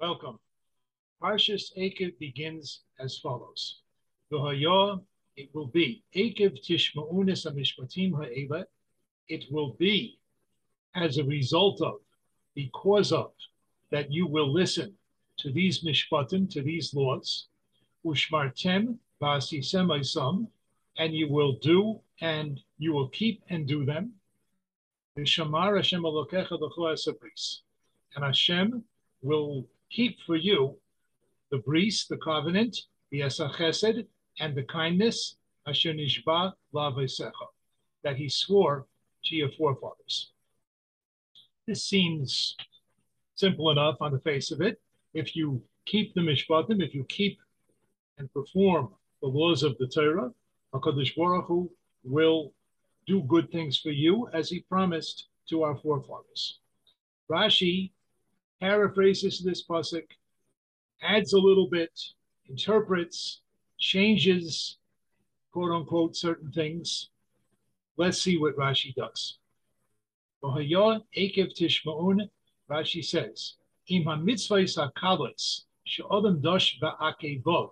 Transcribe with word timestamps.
Welcome. 0.00 0.38
Parshas 1.20 1.76
Akev 1.76 2.16
begins 2.20 2.82
as 3.00 3.18
follows. 3.18 3.80
It 4.30 5.50
will 5.52 5.66
be. 5.66 6.04
Akev 6.14 6.56
tishma'unis 6.64 7.44
amishpatim 7.50 8.12
ha'ela. 8.12 8.64
It 9.28 9.46
will 9.50 9.72
be 9.72 10.20
as 10.94 11.18
a 11.18 11.24
result 11.24 11.82
of, 11.82 11.96
because 12.54 13.10
of, 13.10 13.32
that 13.90 14.12
you 14.12 14.28
will 14.28 14.52
listen 14.52 14.94
to 15.38 15.50
these 15.50 15.82
mishpatim, 15.82 16.48
to 16.52 16.62
these 16.62 16.94
laws. 16.94 17.48
Ushmartem 18.06 18.98
v'asisem 19.20 19.88
isam, 19.98 20.46
and 20.96 21.12
you 21.12 21.28
will 21.28 21.54
do 21.54 21.98
and 22.20 22.60
you 22.78 22.92
will 22.92 23.08
keep 23.08 23.42
and 23.50 23.66
do 23.66 23.84
them. 23.84 24.12
V'shamar 25.18 25.74
Hashem 25.74 26.02
alokecha 26.04 26.52
l'choas 26.52 27.08
And 28.14 28.24
Hashem 28.24 28.84
will 29.22 29.66
keep 29.90 30.18
for 30.26 30.36
you 30.36 30.76
the 31.50 31.58
bris, 31.58 32.06
the 32.06 32.16
covenant, 32.18 32.76
the 33.10 33.20
esachesed, 33.20 34.06
and 34.38 34.54
the 34.54 34.62
kindness, 34.64 35.36
asher 35.66 35.94
nishba 35.94 36.52
lavesecha, 36.74 37.46
that 38.04 38.16
he 38.16 38.28
swore 38.28 38.86
to 39.24 39.34
your 39.34 39.50
forefathers. 39.52 40.32
This 41.66 41.84
seems 41.84 42.56
simple 43.34 43.70
enough 43.70 43.96
on 44.00 44.12
the 44.12 44.20
face 44.20 44.50
of 44.50 44.60
it. 44.60 44.80
If 45.14 45.34
you 45.34 45.62
keep 45.86 46.14
the 46.14 46.20
mishpatim, 46.20 46.82
if 46.82 46.94
you 46.94 47.04
keep 47.08 47.38
and 48.18 48.32
perform 48.32 48.90
the 49.22 49.28
laws 49.28 49.62
of 49.62 49.76
the 49.78 49.86
Torah, 49.86 50.32
HaKadosh 50.74 51.16
Baruch 51.16 51.46
Hu 51.46 51.70
will 52.04 52.52
do 53.06 53.22
good 53.22 53.50
things 53.50 53.78
for 53.78 53.90
you 53.90 54.28
as 54.34 54.50
he 54.50 54.60
promised 54.60 55.28
to 55.48 55.62
our 55.62 55.76
forefathers. 55.78 56.60
Rashi 57.30 57.90
paraphrases 58.60 59.42
this 59.42 59.64
pasuk, 59.66 60.04
adds 61.02 61.32
a 61.32 61.38
little 61.38 61.68
bit, 61.68 61.90
interprets, 62.48 63.40
changes, 63.78 64.78
quote 65.52 65.72
unquote, 65.72 66.16
certain 66.16 66.50
things. 66.50 67.10
Let's 67.96 68.20
see 68.20 68.38
what 68.38 68.56
Rashi 68.56 68.94
does. 68.94 69.38
Ekev 70.44 71.02
Tishmaun, 71.16 72.28
Rashi 72.70 73.04
says, 73.04 73.54
Im 73.88 74.04
ha-mitzvahs 74.04 74.76
ha-kalis, 74.76 75.64
she'odem 75.84 76.40
dosh 76.40 76.78
va'akevov, 76.80 77.70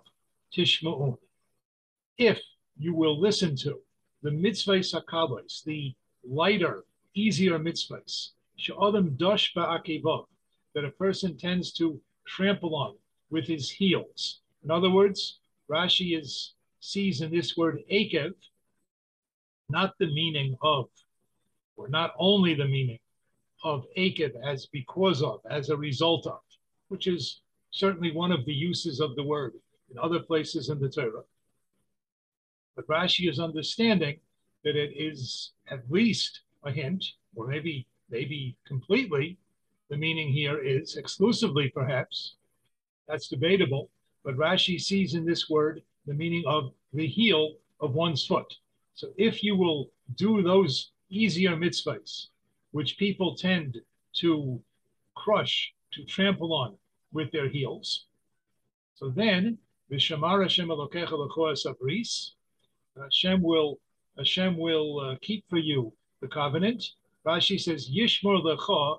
tishma'un. 0.55 1.17
If 2.17 2.41
you 2.77 2.93
will 2.93 3.19
listen 3.19 3.55
to 3.57 3.79
the 4.23 4.31
mitzvahs 4.31 4.93
ha-kalis, 4.93 5.63
the 5.63 5.93
lighter, 6.27 6.83
easier 7.13 7.59
mitzvahs, 7.59 8.31
she'odem 8.55 9.15
dosh 9.17 9.53
va'akevov, 9.53 10.25
that 10.77 10.85
a 10.85 10.91
person 10.91 11.35
tends 11.35 11.71
to 11.71 11.99
trample 12.27 12.75
on 12.75 12.93
with 13.31 13.47
his 13.47 13.67
heels. 13.67 14.41
In 14.63 14.69
other 14.69 14.91
words, 14.91 15.39
Rashi 15.71 16.15
is 16.15 16.53
sees 16.81 17.21
in 17.21 17.31
this 17.31 17.57
word 17.57 17.79
akev 17.91 18.35
not 19.69 19.95
the 19.97 20.05
meaning 20.05 20.55
of, 20.61 20.87
or 21.77 21.87
not 21.87 22.13
only 22.19 22.53
the 22.53 22.67
meaning 22.67 22.99
of 23.63 23.87
akev 23.97 24.33
as 24.45 24.67
because 24.67 25.23
of, 25.23 25.39
as 25.49 25.71
a 25.71 25.75
result 25.75 26.27
of, 26.27 26.41
which 26.89 27.07
is 27.07 27.41
certainly 27.71 28.11
one 28.11 28.31
of 28.31 28.45
the 28.45 28.53
uses 28.53 28.99
of 28.99 29.15
the 29.15 29.23
word 29.23 29.53
in 29.89 29.97
other 29.97 30.19
places 30.19 30.69
in 30.69 30.79
the 30.79 30.89
Torah. 30.89 31.23
But 32.75 32.85
Rashi 32.85 33.27
is 33.27 33.39
understanding 33.39 34.19
that 34.63 34.75
it 34.75 34.91
is 34.95 35.53
at 35.71 35.89
least 35.89 36.41
a 36.63 36.71
hint, 36.71 37.03
or 37.35 37.47
maybe 37.47 37.87
maybe 38.11 38.55
completely, 38.67 39.39
the 39.89 39.97
meaning 39.97 40.31
here 40.31 40.59
is 40.59 40.97
exclusively, 40.97 41.69
perhaps. 41.69 42.35
That's 43.07 43.27
debatable. 43.27 43.89
But 44.23 44.35
Rashi 44.35 44.79
sees 44.79 45.13
in 45.13 45.25
this 45.25 45.49
word 45.49 45.81
the 46.05 46.13
meaning 46.13 46.43
of 46.45 46.71
the 46.93 47.07
heel 47.07 47.55
of 47.79 47.93
one's 47.93 48.25
foot. 48.25 48.53
So 48.95 49.09
if 49.17 49.43
you 49.43 49.55
will 49.55 49.89
do 50.15 50.41
those 50.41 50.91
easier 51.09 51.55
mitzvahs, 51.55 52.27
which 52.71 52.97
people 52.97 53.35
tend 53.35 53.79
to 54.17 54.61
crush, 55.15 55.73
to 55.93 56.03
trample 56.03 56.53
on 56.53 56.75
with 57.13 57.31
their 57.31 57.47
heels, 57.47 58.07
so 58.95 59.09
then 59.09 59.57
Vishamar 59.91 60.41
Hashem 60.41 60.67
Elokecha 60.67 61.11
Lechoas 61.11 61.65
Hashem 62.99 63.41
will 63.41 63.79
Hashem 64.17 64.57
will 64.57 64.99
uh, 64.99 65.15
keep 65.21 65.47
for 65.47 65.59
you 65.59 65.93
the 66.21 66.27
covenant. 66.27 66.83
Rashi 67.25 67.59
says 67.59 67.89
Yishmor 67.89 68.43
Lecha 68.43 68.97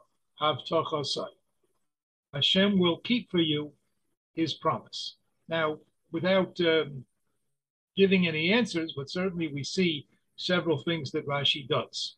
Hashem 2.32 2.78
will 2.78 2.98
keep 2.98 3.30
for 3.30 3.40
you 3.40 3.72
his 4.34 4.54
promise. 4.54 5.16
Now, 5.48 5.78
without 6.12 6.58
um, 6.60 7.04
giving 7.96 8.28
any 8.28 8.52
answers, 8.52 8.94
but 8.96 9.10
certainly 9.10 9.48
we 9.48 9.64
see 9.64 10.06
several 10.36 10.78
things 10.78 11.10
that 11.10 11.26
Rashi 11.26 11.66
does. 11.66 12.16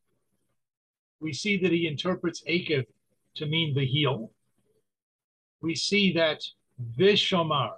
We 1.20 1.32
see 1.32 1.56
that 1.58 1.72
he 1.72 1.86
interprets 1.86 2.42
Akev 2.48 2.84
to 3.36 3.46
mean 3.46 3.74
the 3.74 3.86
heel. 3.86 4.30
We 5.62 5.74
see 5.74 6.12
that 6.14 6.44
Vishomar, 6.98 7.72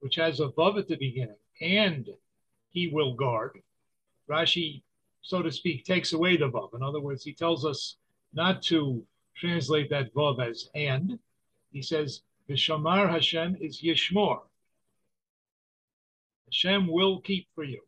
which 0.00 0.16
has 0.16 0.40
above 0.40 0.78
at 0.78 0.88
the 0.88 0.96
beginning, 0.96 1.36
and 1.60 2.08
he 2.70 2.88
will 2.88 3.14
guard. 3.14 3.60
Rashi, 4.28 4.82
so 5.22 5.42
to 5.42 5.50
speak, 5.50 5.84
takes 5.84 6.12
away 6.12 6.36
the 6.36 6.50
vav. 6.50 6.74
In 6.74 6.82
other 6.82 7.00
words, 7.00 7.24
he 7.24 7.32
tells 7.32 7.64
us 7.64 7.96
not 8.32 8.62
to 8.62 9.04
translate 9.36 9.90
that 9.90 10.14
vav 10.14 10.40
as 10.40 10.68
and. 10.74 11.18
He 11.72 11.82
says, 11.82 12.22
Vishamar 12.48 13.10
Hashem 13.10 13.56
is 13.60 13.80
Yishmor. 13.80 14.40
Hashem 16.46 16.86
will 16.86 17.20
keep 17.20 17.48
for 17.54 17.64
you. 17.64 17.80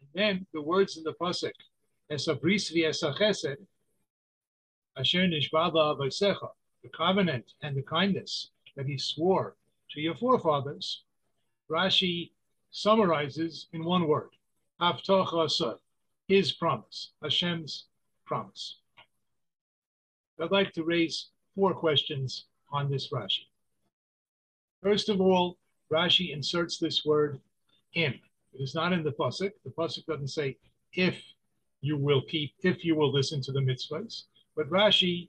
And 0.00 0.08
then 0.14 0.46
the 0.52 0.62
words 0.62 0.96
in 0.96 1.02
the 1.02 1.14
pasuk, 1.14 1.52
Esabris 2.10 2.72
v'esachesed, 2.72 3.56
Asher 4.96 5.26
nishbada 5.26 5.96
avaisecha, 5.96 6.50
the 6.82 6.88
covenant 6.90 7.54
and 7.62 7.76
the 7.76 7.82
kindness 7.82 8.50
that 8.76 8.86
he 8.86 8.98
swore 8.98 9.56
to 9.90 10.00
your 10.00 10.14
forefathers, 10.14 11.02
Rashi 11.70 12.30
summarizes 12.70 13.66
in 13.72 13.84
one 13.84 14.06
word, 14.06 14.30
Havtoch 14.80 15.78
his 16.28 16.52
promise, 16.52 17.10
Hashem's 17.22 17.86
promise. 18.24 18.76
I'd 20.40 20.50
like 20.50 20.72
to 20.72 20.84
raise 20.84 21.28
four 21.54 21.74
questions 21.74 22.46
on 22.70 22.90
this 22.90 23.10
Rashi. 23.10 23.46
First 24.82 25.08
of 25.08 25.20
all, 25.20 25.56
Rashi 25.90 26.32
inserts 26.32 26.78
this 26.78 27.04
word 27.04 27.40
in. 27.94 28.12
It 28.52 28.62
is 28.62 28.74
not 28.74 28.92
in 28.92 29.02
the 29.02 29.12
pasuk. 29.12 29.52
The 29.64 29.70
pasuk 29.70 30.06
doesn't 30.06 30.28
say 30.28 30.56
if 30.92 31.22
you 31.80 31.96
will 31.96 32.22
keep, 32.22 32.52
if 32.62 32.84
you 32.84 32.94
will 32.94 33.12
listen 33.12 33.40
to 33.42 33.52
the 33.52 33.60
mitzvahs, 33.60 34.24
but 34.54 34.68
Rashi 34.70 35.28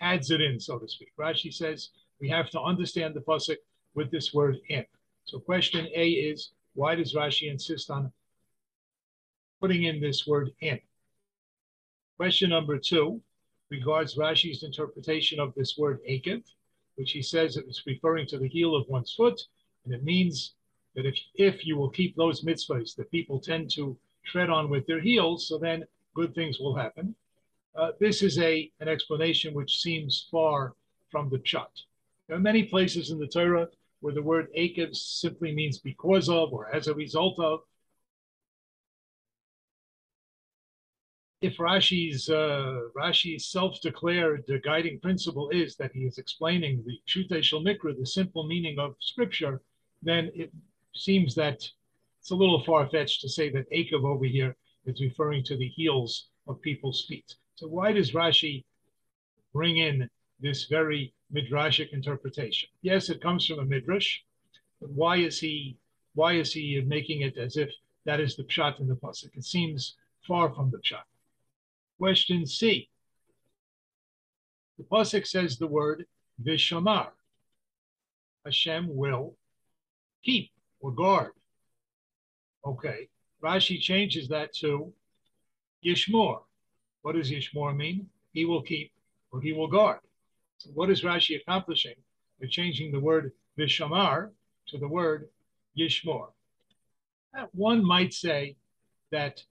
adds 0.00 0.30
it 0.30 0.40
in, 0.40 0.60
so 0.60 0.78
to 0.78 0.88
speak. 0.88 1.12
Rashi 1.18 1.52
says 1.52 1.90
we 2.20 2.28
have 2.28 2.50
to 2.50 2.60
understand 2.60 3.14
the 3.14 3.20
pasuk 3.20 3.56
with 3.94 4.10
this 4.10 4.32
word 4.32 4.58
in. 4.68 4.84
So 5.24 5.40
question 5.40 5.88
A 5.94 6.10
is 6.10 6.50
why 6.74 6.94
does 6.94 7.14
Rashi 7.14 7.50
insist 7.50 7.90
on 7.90 8.12
putting 9.60 9.84
in 9.84 10.00
this 10.00 10.26
word 10.26 10.52
in? 10.60 10.78
Question 12.16 12.50
number 12.50 12.78
two, 12.78 13.20
regards 13.70 14.16
Rashi's 14.16 14.62
interpretation 14.62 15.40
of 15.40 15.54
this 15.54 15.76
word 15.76 16.00
akev, 16.08 16.42
which 16.96 17.12
he 17.12 17.22
says 17.22 17.56
it's 17.56 17.86
referring 17.86 18.26
to 18.28 18.38
the 18.38 18.48
heel 18.48 18.74
of 18.74 18.88
one's 18.88 19.12
foot, 19.12 19.40
and 19.84 19.94
it 19.94 20.04
means 20.04 20.54
that 20.94 21.06
if, 21.06 21.18
if 21.34 21.66
you 21.66 21.76
will 21.76 21.90
keep 21.90 22.16
those 22.16 22.44
mitzvahs 22.44 22.96
that 22.96 23.10
people 23.10 23.38
tend 23.38 23.70
to 23.74 23.96
tread 24.24 24.50
on 24.50 24.70
with 24.70 24.86
their 24.86 25.00
heels, 25.00 25.48
so 25.48 25.58
then 25.58 25.84
good 26.14 26.34
things 26.34 26.58
will 26.58 26.74
happen. 26.74 27.14
Uh, 27.76 27.92
this 28.00 28.22
is 28.22 28.38
a 28.38 28.70
an 28.80 28.88
explanation 28.88 29.52
which 29.52 29.82
seems 29.82 30.26
far 30.30 30.74
from 31.10 31.28
the 31.28 31.38
pshat. 31.38 31.68
There 32.26 32.36
are 32.36 32.40
many 32.40 32.64
places 32.64 33.10
in 33.10 33.18
the 33.18 33.26
Torah 33.26 33.68
where 34.00 34.14
the 34.14 34.22
word 34.22 34.48
akev 34.56 34.96
simply 34.96 35.52
means 35.52 35.78
because 35.78 36.28
of 36.28 36.52
or 36.52 36.74
as 36.74 36.88
a 36.88 36.94
result 36.94 37.38
of, 37.38 37.60
if 41.42 41.58
Rashi's 41.58 42.30
uh, 42.30 42.80
Rashi's 42.96 43.46
self-declared 43.46 44.44
guiding 44.64 44.98
principle 45.00 45.50
is 45.50 45.76
that 45.76 45.92
he 45.92 46.00
is 46.00 46.16
explaining 46.18 46.82
the 46.86 46.98
Shute 47.04 47.44
Shel 47.44 47.62
Mikra, 47.62 47.96
the 47.96 48.06
simple 48.06 48.46
meaning 48.46 48.78
of 48.78 48.96
Scripture, 49.00 49.60
then 50.02 50.30
it 50.34 50.50
seems 50.94 51.34
that 51.34 51.58
it's 52.20 52.30
a 52.30 52.34
little 52.34 52.64
far-fetched 52.64 53.20
to 53.20 53.28
say 53.28 53.50
that 53.50 53.70
Akev 53.70 54.04
over 54.04 54.24
here 54.24 54.56
is 54.86 55.00
referring 55.00 55.44
to 55.44 55.56
the 55.56 55.68
heels 55.68 56.28
of 56.48 56.60
people's 56.62 57.04
feet. 57.06 57.36
So 57.56 57.66
why 57.66 57.92
does 57.92 58.12
Rashi 58.12 58.64
bring 59.52 59.76
in 59.76 60.08
this 60.40 60.64
very 60.64 61.12
midrashic 61.32 61.92
interpretation? 61.92 62.68
Yes, 62.80 63.10
it 63.10 63.20
comes 63.20 63.46
from 63.46 63.58
a 63.58 63.64
midrash, 63.64 64.20
but 64.80 64.90
why 64.90 65.16
is 65.16 65.38
he 65.38 65.76
why 66.14 66.32
is 66.32 66.50
he 66.50 66.80
making 66.86 67.20
it 67.20 67.36
as 67.36 67.58
if 67.58 67.70
that 68.06 68.20
is 68.20 68.36
the 68.36 68.44
pshat 68.44 68.80
in 68.80 68.88
the 68.88 68.94
pasuk? 68.94 69.36
It 69.36 69.44
seems 69.44 69.96
far 70.26 70.50
from 70.54 70.70
the 70.70 70.78
pshat. 70.78 71.04
Question 71.98 72.46
C. 72.46 72.88
The 74.78 74.84
Pasuk 74.84 75.26
says 75.26 75.56
the 75.56 75.66
word 75.66 76.04
vishamar. 76.42 77.08
Hashem 78.44 78.94
will 78.94 79.36
keep 80.22 80.50
or 80.80 80.92
guard. 80.92 81.32
Okay. 82.64 83.08
Rashi 83.42 83.80
changes 83.80 84.28
that 84.28 84.52
to 84.56 84.92
Yishmor. 85.84 86.42
What 87.02 87.14
does 87.14 87.30
Yishmor 87.30 87.76
mean? 87.76 88.08
He 88.32 88.44
will 88.44 88.62
keep 88.62 88.92
or 89.32 89.40
he 89.40 89.52
will 89.52 89.68
guard. 89.68 90.00
So 90.58 90.70
what 90.74 90.90
is 90.90 91.02
Rashi 91.02 91.40
accomplishing? 91.40 91.94
By 92.40 92.48
changing 92.48 92.92
the 92.92 93.00
word 93.00 93.32
Vishamar 93.58 94.30
to 94.68 94.78
the 94.78 94.88
word 94.88 95.28
Yishmor. 95.78 96.28
One 97.52 97.84
might 97.84 98.12
say 98.12 98.56
that 99.12 99.42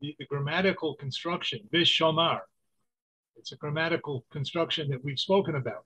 the, 0.00 0.14
the 0.18 0.26
grammatical 0.26 0.94
construction, 0.94 1.60
Vishamar, 1.72 2.40
it's 3.36 3.52
a 3.52 3.56
grammatical 3.56 4.24
construction 4.32 4.88
that 4.90 5.02
we've 5.04 5.18
spoken 5.18 5.54
about. 5.54 5.84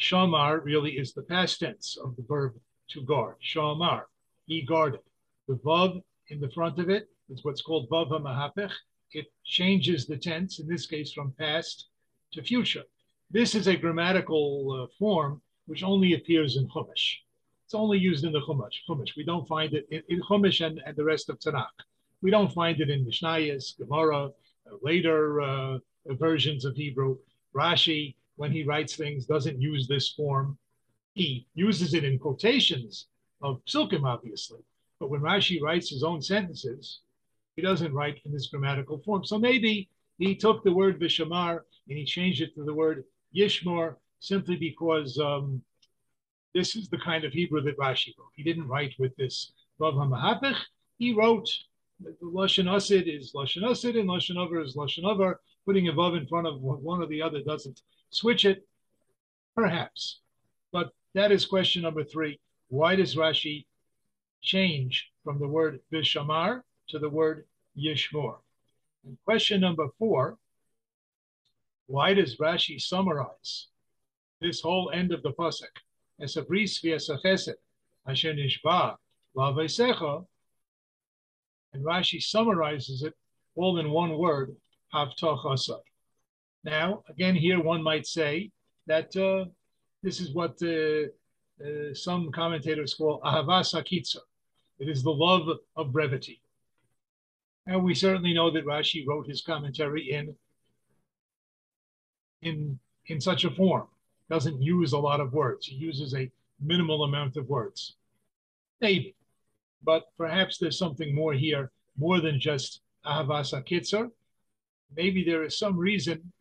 Shamar 0.00 0.64
really 0.64 0.92
is 0.92 1.12
the 1.12 1.22
past 1.22 1.60
tense 1.60 1.96
of 2.02 2.16
the 2.16 2.22
verb 2.22 2.54
to 2.90 3.02
guard. 3.02 3.36
Shamar, 3.42 4.04
he 4.46 4.62
guarded. 4.62 5.00
The 5.48 5.56
vav 5.56 6.00
in 6.28 6.40
the 6.40 6.50
front 6.50 6.78
of 6.78 6.88
it 6.90 7.08
is 7.28 7.44
what's 7.44 7.62
called 7.62 7.88
vav 7.90 8.10
mahapech. 8.10 8.72
It 9.12 9.26
changes 9.44 10.06
the 10.06 10.16
tense, 10.16 10.58
in 10.58 10.66
this 10.66 10.86
case 10.86 11.12
from 11.12 11.32
past 11.38 11.88
to 12.32 12.42
future. 12.42 12.82
This 13.30 13.54
is 13.54 13.66
a 13.66 13.76
grammatical 13.76 14.82
uh, 14.82 14.86
form 14.98 15.42
which 15.66 15.82
only 15.82 16.14
appears 16.14 16.56
in 16.56 16.68
Chumash. 16.68 17.16
It's 17.64 17.74
only 17.74 17.98
used 17.98 18.24
in 18.24 18.32
the 18.32 18.40
Chumash. 18.40 18.76
Chumash. 18.88 19.16
We 19.16 19.24
don't 19.24 19.48
find 19.48 19.74
it 19.74 19.86
in, 19.90 20.02
in 20.08 20.22
Chumash 20.22 20.64
and, 20.64 20.80
and, 20.86 20.96
the 20.96 21.04
rest 21.04 21.28
of 21.28 21.38
Tanakh. 21.40 21.66
We 22.26 22.32
don't 22.32 22.52
find 22.52 22.80
it 22.80 22.90
in 22.90 23.06
Mishnayos, 23.06 23.78
Gemara, 23.78 24.24
uh, 24.26 24.30
later 24.82 25.40
uh, 25.40 25.78
versions 26.06 26.64
of 26.64 26.74
Hebrew. 26.74 27.18
Rashi, 27.54 28.16
when 28.34 28.50
he 28.50 28.64
writes 28.64 28.96
things, 28.96 29.26
doesn't 29.26 29.60
use 29.60 29.86
this 29.86 30.08
form. 30.08 30.58
He 31.14 31.46
uses 31.54 31.94
it 31.94 32.02
in 32.02 32.18
quotations 32.18 33.06
of 33.42 33.64
Psukim, 33.64 34.04
obviously. 34.04 34.58
But 34.98 35.08
when 35.08 35.20
Rashi 35.20 35.62
writes 35.62 35.88
his 35.88 36.02
own 36.02 36.20
sentences, 36.20 36.98
he 37.54 37.62
doesn't 37.62 37.94
write 37.94 38.20
in 38.24 38.32
this 38.32 38.48
grammatical 38.48 38.98
form. 39.04 39.24
So 39.24 39.38
maybe 39.38 39.88
he 40.18 40.34
took 40.34 40.64
the 40.64 40.74
word 40.74 40.98
Vishamar 40.98 41.60
and 41.88 41.96
he 41.96 42.04
changed 42.04 42.42
it 42.42 42.56
to 42.56 42.64
the 42.64 42.74
word 42.74 43.04
Yishmor 43.36 43.94
simply 44.18 44.56
because 44.56 45.16
um, 45.20 45.62
this 46.54 46.74
is 46.74 46.88
the 46.88 46.98
kind 46.98 47.22
of 47.22 47.32
Hebrew 47.32 47.62
that 47.62 47.78
Rashi 47.78 48.18
wrote. 48.18 48.32
He 48.34 48.42
didn't 48.42 48.66
write 48.66 48.94
with 48.98 49.14
this 49.14 49.52
Vav 49.80 49.94
HaMahapich. 49.94 50.58
He 50.98 51.14
wrote 51.14 51.48
Lashon 52.22 52.74
Asid 52.74 53.08
is 53.08 53.32
Lashon 53.32 53.68
Asid 53.68 53.96
and 53.96 54.08
Lashon 54.08 54.36
Over 54.36 54.60
is 54.60 54.76
Lashon 54.76 55.04
Over. 55.04 55.40
Putting 55.64 55.88
above 55.88 56.14
in 56.14 56.26
front 56.26 56.46
of 56.46 56.60
one 56.60 57.02
or 57.02 57.06
the 57.06 57.22
other 57.22 57.42
doesn't 57.42 57.82
switch 58.10 58.44
it. 58.44 58.66
Perhaps. 59.54 60.20
But 60.72 60.92
that 61.14 61.32
is 61.32 61.46
question 61.46 61.82
number 61.82 62.04
three. 62.04 62.38
Why 62.68 62.94
does 62.94 63.16
Rashi 63.16 63.66
change 64.42 65.10
from 65.24 65.38
the 65.38 65.48
word 65.48 65.80
Vishamar 65.92 66.62
to 66.88 66.98
the 66.98 67.08
word 67.08 67.46
Yishmor? 67.76 68.36
And 69.04 69.16
question 69.24 69.60
number 69.60 69.88
four 69.98 70.38
why 71.86 72.14
does 72.14 72.36
Rashi 72.36 72.80
summarize 72.80 73.68
this 74.40 74.60
whole 74.60 74.90
end 74.92 75.12
of 75.12 75.22
the 75.22 75.32
pasuk 75.32 75.70
as 76.20 76.36
a 76.36 76.42
bris 76.42 76.80
v'esachesed 76.80 77.54
asher 78.06 78.34
nishba 78.34 78.96
la'veisecha, 79.36 80.26
and 81.76 81.84
Rashi 81.84 82.22
summarizes 82.22 83.02
it 83.02 83.14
all 83.54 83.78
in 83.78 83.90
one 83.90 84.16
word, 84.18 84.56
havtachasai. 84.94 85.78
Now, 86.64 87.04
again, 87.08 87.34
here 87.34 87.62
one 87.62 87.82
might 87.82 88.06
say 88.06 88.50
that 88.86 89.14
uh, 89.16 89.44
this 90.02 90.20
is 90.20 90.32
what 90.32 90.56
uh, 90.62 91.08
uh, 91.64 91.94
some 91.94 92.32
commentators 92.32 92.94
call 92.94 93.20
ahavas 93.20 93.74
hakitza. 93.74 94.18
It 94.78 94.88
is 94.88 95.02
the 95.02 95.10
love 95.12 95.48
of 95.76 95.92
brevity. 95.92 96.40
And 97.66 97.84
we 97.84 97.94
certainly 97.94 98.32
know 98.32 98.50
that 98.50 98.66
Rashi 98.66 99.06
wrote 99.06 99.26
his 99.26 99.42
commentary 99.42 100.12
in 100.12 100.34
in 102.42 102.78
in 103.06 103.20
such 103.20 103.44
a 103.44 103.50
form. 103.50 103.86
Doesn't 104.30 104.62
use 104.62 104.92
a 104.92 104.98
lot 104.98 105.20
of 105.20 105.32
words. 105.32 105.66
He 105.66 105.76
uses 105.76 106.14
a 106.14 106.30
minimal 106.60 107.04
amount 107.04 107.36
of 107.36 107.48
words. 107.48 107.96
Maybe. 108.80 109.14
But 109.82 110.04
perhaps 110.16 110.58
there's 110.58 110.78
something 110.78 111.14
more 111.14 111.32
here, 111.32 111.70
more 111.98 112.20
than 112.20 112.40
just 112.40 112.80
Ahavasa 113.04 113.66
Kitzur. 113.66 114.10
Maybe 114.96 115.24
there 115.24 115.44
is 115.44 115.58
some 115.58 115.76
reason 115.76 116.32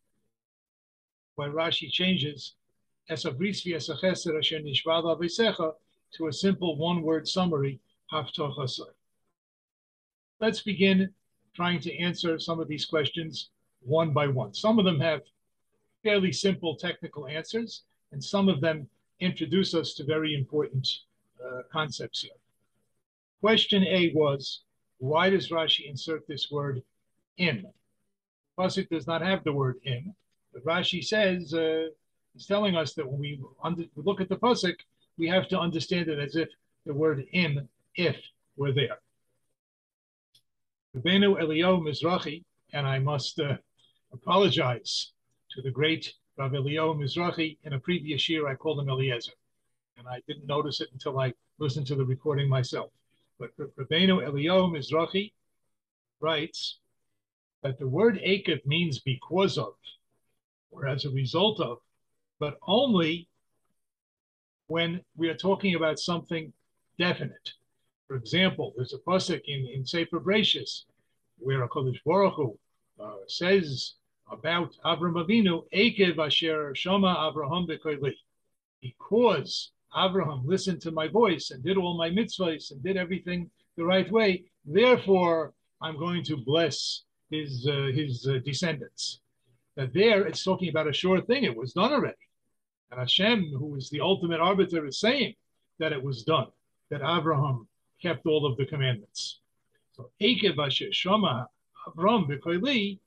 why 1.35 1.47
Rashi 1.47 1.91
changes 1.91 2.55
to 6.13 6.27
a 6.27 6.33
simple 6.33 6.77
one-word 6.77 7.27
summary, 7.27 7.79
Let's 10.39 10.61
begin 10.61 11.13
trying 11.53 11.79
to 11.81 11.97
answer 11.97 12.39
some 12.39 12.59
of 12.59 12.67
these 12.67 12.85
questions 12.85 13.49
one 13.81 14.11
by 14.11 14.27
one. 14.27 14.53
Some 14.53 14.79
of 14.79 14.85
them 14.85 14.99
have 14.99 15.21
fairly 16.03 16.31
simple 16.31 16.75
technical 16.75 17.27
answers, 17.27 17.83
and 18.11 18.23
some 18.23 18.49
of 18.49 18.61
them 18.61 18.87
introduce 19.19 19.73
us 19.73 19.93
to 19.95 20.03
very 20.03 20.33
important 20.33 20.87
uh, 21.43 21.61
concepts 21.71 22.21
here. 22.21 22.31
Question 23.45 23.85
A 23.85 24.11
was, 24.15 24.61
why 24.97 25.29
does 25.29 25.49
Rashi 25.49 25.87
insert 25.87 26.27
this 26.27 26.49
word 26.49 26.81
in? 27.37 27.63
Pasuk 28.57 28.89
does 28.89 29.05
not 29.05 29.21
have 29.21 29.43
the 29.43 29.53
word 29.53 29.75
in, 29.83 30.15
but 30.51 30.65
Rashi 30.65 31.05
says, 31.05 31.53
uh, 31.53 31.89
he's 32.33 32.47
telling 32.47 32.75
us 32.75 32.95
that 32.95 33.07
when 33.07 33.19
we 33.19 33.39
under, 33.63 33.83
look 33.97 34.19
at 34.19 34.29
the 34.29 34.35
Pasuk, 34.35 34.77
we 35.19 35.27
have 35.27 35.47
to 35.49 35.59
understand 35.59 36.07
it 36.07 36.17
as 36.17 36.35
if 36.35 36.49
the 36.87 36.93
word 36.95 37.23
in, 37.33 37.69
if, 37.93 38.15
were 38.57 38.71
there. 38.71 38.97
Rabbeinu 40.97 41.39
Eliyahu 41.39 41.83
Mizrahi, 41.87 42.43
and 42.73 42.87
I 42.87 42.97
must 42.97 43.39
uh, 43.39 43.57
apologize 44.11 45.11
to 45.51 45.61
the 45.61 45.69
great 45.69 46.11
Rav 46.39 46.51
Eliyahu 46.53 46.97
Mizrahi. 46.97 47.59
In 47.63 47.73
a 47.73 47.79
previous 47.79 48.27
year, 48.27 48.47
I 48.47 48.55
called 48.55 48.79
him 48.79 48.89
Eliezer, 48.89 49.33
and 49.99 50.07
I 50.07 50.23
didn't 50.27 50.47
notice 50.47 50.81
it 50.81 50.89
until 50.93 51.19
I 51.19 51.31
listened 51.59 51.85
to 51.85 51.95
the 51.95 52.05
recording 52.05 52.49
myself. 52.49 52.89
But 53.39 53.51
Rabbeinu 53.57 54.23
Eliyahu 54.25 54.71
Mizrahi 54.71 55.33
writes 56.19 56.79
that 57.63 57.77
the 57.79 57.87
word 57.87 58.19
Akev 58.25 58.65
means 58.65 58.99
because 58.99 59.57
of, 59.57 59.73
or 60.71 60.87
as 60.87 61.05
a 61.05 61.09
result 61.09 61.59
of, 61.59 61.79
but 62.39 62.57
only 62.67 63.27
when 64.67 65.01
we 65.15 65.29
are 65.29 65.35
talking 65.35 65.75
about 65.75 65.99
something 65.99 66.53
definite. 66.97 67.51
For 68.07 68.15
example, 68.15 68.73
there's 68.75 68.93
a 68.93 68.99
pasuk 68.99 69.41
in, 69.45 69.67
in 69.67 69.85
Sefer 69.85 70.19
Bereshis 70.19 70.85
where 71.37 71.63
a 71.63 71.67
Baruch 72.05 72.35
Hu, 72.35 72.57
uh, 72.99 73.15
says 73.27 73.95
about 74.31 74.75
Avram 74.85 75.15
Avinu, 75.15 75.63
Ekev 75.73 76.17
Asher 76.17 76.73
Shoma 76.73 77.15
Avraham 77.17 77.67
Bekoili. 77.67 78.13
Because 78.81 79.71
Avraham 79.95 80.45
listened 80.45 80.81
to 80.81 80.91
my 80.91 81.07
voice 81.07 81.51
and 81.51 81.63
did 81.63 81.77
all 81.77 81.97
my 81.97 82.09
mitzvahs 82.09 82.71
and 82.71 82.83
did 82.83 82.97
everything 82.97 83.49
the 83.77 83.85
right 83.85 84.11
way, 84.11 84.45
therefore 84.65 85.53
I'm 85.81 85.97
going 85.97 86.23
to 86.25 86.37
bless 86.37 87.03
his 87.29 87.67
uh, 87.67 87.91
his 87.93 88.27
uh, 88.27 88.39
descendants. 88.45 89.21
That 89.75 89.93
there 89.93 90.25
it's 90.25 90.43
talking 90.43 90.69
about 90.69 90.87
a 90.87 90.93
sure 90.93 91.21
thing; 91.21 91.43
it 91.43 91.55
was 91.55 91.73
done 91.73 91.91
already, 91.91 92.25
and 92.91 92.99
Hashem, 92.99 93.53
who 93.57 93.75
is 93.75 93.89
the 93.89 94.01
ultimate 94.01 94.39
arbiter, 94.39 94.85
is 94.85 94.99
saying 94.99 95.35
that 95.79 95.93
it 95.93 96.01
was 96.01 96.23
done. 96.23 96.47
That 96.89 97.01
Abraham 97.01 97.67
kept 98.01 98.25
all 98.25 98.45
of 98.45 98.57
the 98.57 98.65
commandments. 98.65 99.39
So 99.93 100.11
Ekev 100.21 100.57
Asher 100.59 100.91
Shoma 100.91 101.47
Avraham 101.87 102.29
Bekoili 102.29 102.99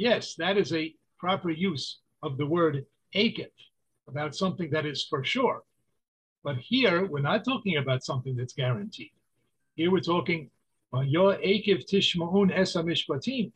yes, 0.00 0.34
that 0.36 0.56
is 0.56 0.72
a 0.72 0.94
proper 1.18 1.50
use 1.50 1.98
of 2.22 2.38
the 2.38 2.46
word 2.46 2.86
akif 3.14 3.50
about 4.08 4.34
something 4.34 4.70
that 4.70 4.86
is 4.86 5.04
for 5.04 5.22
sure. 5.22 5.62
But 6.42 6.56
here, 6.56 7.06
we're 7.06 7.20
not 7.20 7.44
talking 7.44 7.76
about 7.76 8.04
something 8.04 8.36
that's 8.36 8.54
guaranteed. 8.54 9.12
Here 9.74 9.90
we're 9.90 10.00
talking, 10.00 10.50
your 11.04 11.34
akif 11.36 11.88
tishma'un 11.90 12.50
esa 12.56 12.82
mishpatim. 12.82 13.52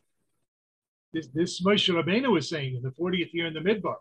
This, 1.13 1.27
this 1.33 1.63
Moshe 1.63 1.93
Rabbeinu 1.93 2.31
was 2.31 2.49
saying 2.49 2.75
in 2.75 2.83
the 2.83 2.89
40th 2.89 3.33
year 3.33 3.47
in 3.47 3.53
the 3.53 3.59
Midbar. 3.59 3.95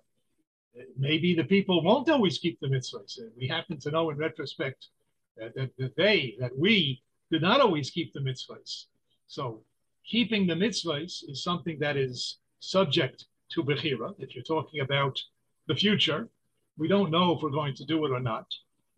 Maybe 0.99 1.35
the 1.35 1.45
people 1.45 1.83
won't 1.83 2.11
always 2.11 2.39
keep 2.39 2.59
the 2.61 2.67
mitzvahs. 2.67 3.19
We 3.39 3.47
happen 3.47 3.79
to 3.81 3.91
know 3.91 4.11
in 4.11 4.17
retrospect 4.17 4.89
that, 5.37 5.55
that, 5.55 5.71
that 5.79 5.97
they, 5.97 6.37
that 6.41 6.59
we, 6.59 7.03
did 7.31 7.43
not 7.43 7.61
always 7.61 7.91
keep 7.91 8.13
the 8.13 8.21
mitzvahs. 8.21 8.85
So 9.27 9.63
keeping 10.07 10.47
the 10.47 10.55
mitzvahs 10.55 11.29
is 11.29 11.43
something 11.43 11.79
that 11.81 11.97
is 11.97 12.39
subject 12.61 13.27
to 13.51 13.63
Bechira. 13.63 14.15
If 14.19 14.35
you're 14.35 14.45
talking 14.45 14.81
about 14.81 15.21
the 15.67 15.75
future, 15.75 16.29
we 16.77 16.89
don't 16.89 17.11
know 17.11 17.35
if 17.35 17.43
we're 17.43 17.51
going 17.51 17.75
to 17.77 17.85
do 17.85 18.05
it 18.05 18.11
or 18.11 18.21
not. 18.21 18.47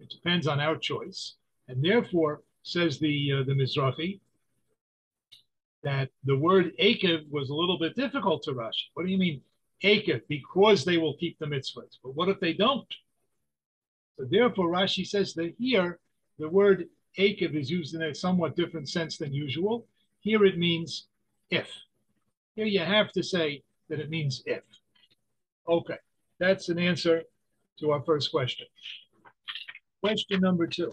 It 0.01 0.11
depends 0.11 0.47
on 0.47 0.61
our 0.61 0.77
choice. 0.77 1.35
And 1.69 1.83
therefore, 1.85 2.43
says 2.63 2.99
the, 2.99 3.33
uh, 3.33 3.43
the 3.45 3.55
Mizrahi, 3.55 4.21
that 5.83 6.11
the 6.25 6.37
word 6.37 6.73
Akev 6.81 7.31
was 7.31 7.51
a 7.51 7.55
little 7.55 7.79
bit 7.79 7.95
difficult 7.95 8.43
to 8.45 8.53
Rashi. 8.53 8.91
What 8.95 9.07
do 9.07 9.13
you 9.13 9.19
mean 9.19 9.41
Akev, 9.83 10.23
because 10.29 10.85
they 10.85 10.97
will 10.97 11.17
keep 11.17 11.39
the 11.39 11.47
mitzvahs. 11.47 11.99
But 12.03 12.15
what 12.15 12.29
if 12.29 12.41
they 12.41 12.55
don't? 12.55 12.87
So 14.17 14.25
therefore, 14.25 14.71
Rashi 14.71 15.07
says 15.07 15.35
that 15.35 15.55
here 15.59 15.99
the 16.39 16.49
word 16.49 16.89
Akev 17.19 17.55
is 17.55 17.71
used 17.71 17.95
in 17.95 18.03
a 18.03 18.15
somewhat 18.15 18.57
different 18.57 18.89
sense 18.89 19.19
than 19.19 19.33
usual. 19.33 19.87
Here 20.21 20.45
it 20.45 20.59
means 20.59 21.07
if. 21.51 21.71
Here 22.55 22.67
you 22.67 22.81
have 22.81 23.13
to 23.13 23.23
say 23.23 23.63
that 23.89 24.01
it 24.01 24.11
means 24.11 24.43
if. 24.47 24.63
Okay, 25.69 25.99
that's 26.39 26.69
an 26.69 26.79
answer 26.79 27.23
to 27.81 27.91
our 27.91 28.03
first 28.03 28.31
question. 28.31 28.67
Question 30.03 30.41
number 30.41 30.67
two. 30.67 30.93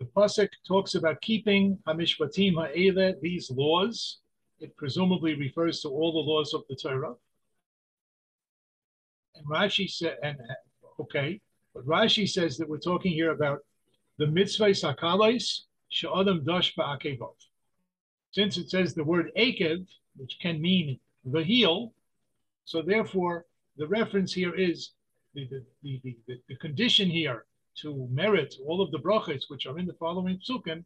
The 0.00 0.06
pasuk 0.06 0.48
talks 0.66 0.94
about 0.94 1.20
keeping 1.20 1.78
Hamishpatim 1.86 2.54
Ha'ele, 2.54 3.14
these 3.20 3.50
laws. 3.50 4.18
It 4.60 4.76
presumably 4.76 5.34
refers 5.34 5.80
to 5.82 5.88
all 5.88 6.12
the 6.12 6.30
laws 6.30 6.54
of 6.54 6.62
the 6.68 6.76
Torah. 6.76 7.14
And 9.34 9.46
Rashi 9.46 9.88
said, 9.88 10.16
and 10.22 10.38
okay, 10.98 11.40
but 11.74 11.86
Rashi 11.86 12.28
says 12.28 12.56
that 12.56 12.68
we're 12.68 12.78
talking 12.78 13.12
here 13.12 13.32
about 13.32 13.60
the 14.18 14.26
mitzvah 14.26 14.70
sakalais 14.70 15.60
she'adam 15.90 16.44
dash 16.44 16.74
ba'akevot. 16.74 17.36
Since 18.32 18.56
it 18.56 18.70
says 18.70 18.94
the 18.94 19.04
word 19.04 19.30
akev, 19.38 19.86
which 20.16 20.38
can 20.40 20.60
mean 20.60 20.98
the 21.24 21.42
heel, 21.42 21.92
so 22.64 22.82
therefore 22.82 23.44
the 23.76 23.86
reference 23.86 24.32
here 24.32 24.54
is 24.54 24.90
the, 25.34 25.48
the, 25.82 26.00
the, 26.02 26.16
the, 26.26 26.40
the 26.48 26.56
condition 26.56 27.08
here 27.10 27.44
to 27.76 28.08
merit 28.10 28.54
all 28.66 28.80
of 28.80 28.90
the 28.90 28.98
brachas 28.98 29.44
which 29.48 29.66
are 29.66 29.78
in 29.78 29.86
the 29.86 29.92
following 29.94 30.38
psukim, 30.38 30.82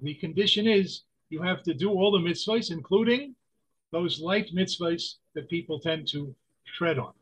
the 0.00 0.14
condition 0.14 0.66
is 0.66 1.02
you 1.30 1.40
have 1.40 1.62
to 1.62 1.74
do 1.74 1.90
all 1.90 2.10
the 2.10 2.18
mitzvahs, 2.18 2.70
including 2.70 3.34
those 3.92 4.20
light 4.20 4.50
mitzvahs 4.54 5.14
that 5.34 5.48
people 5.48 5.78
tend 5.78 6.08
to 6.08 6.34
tread 6.76 6.98
on. 6.98 7.12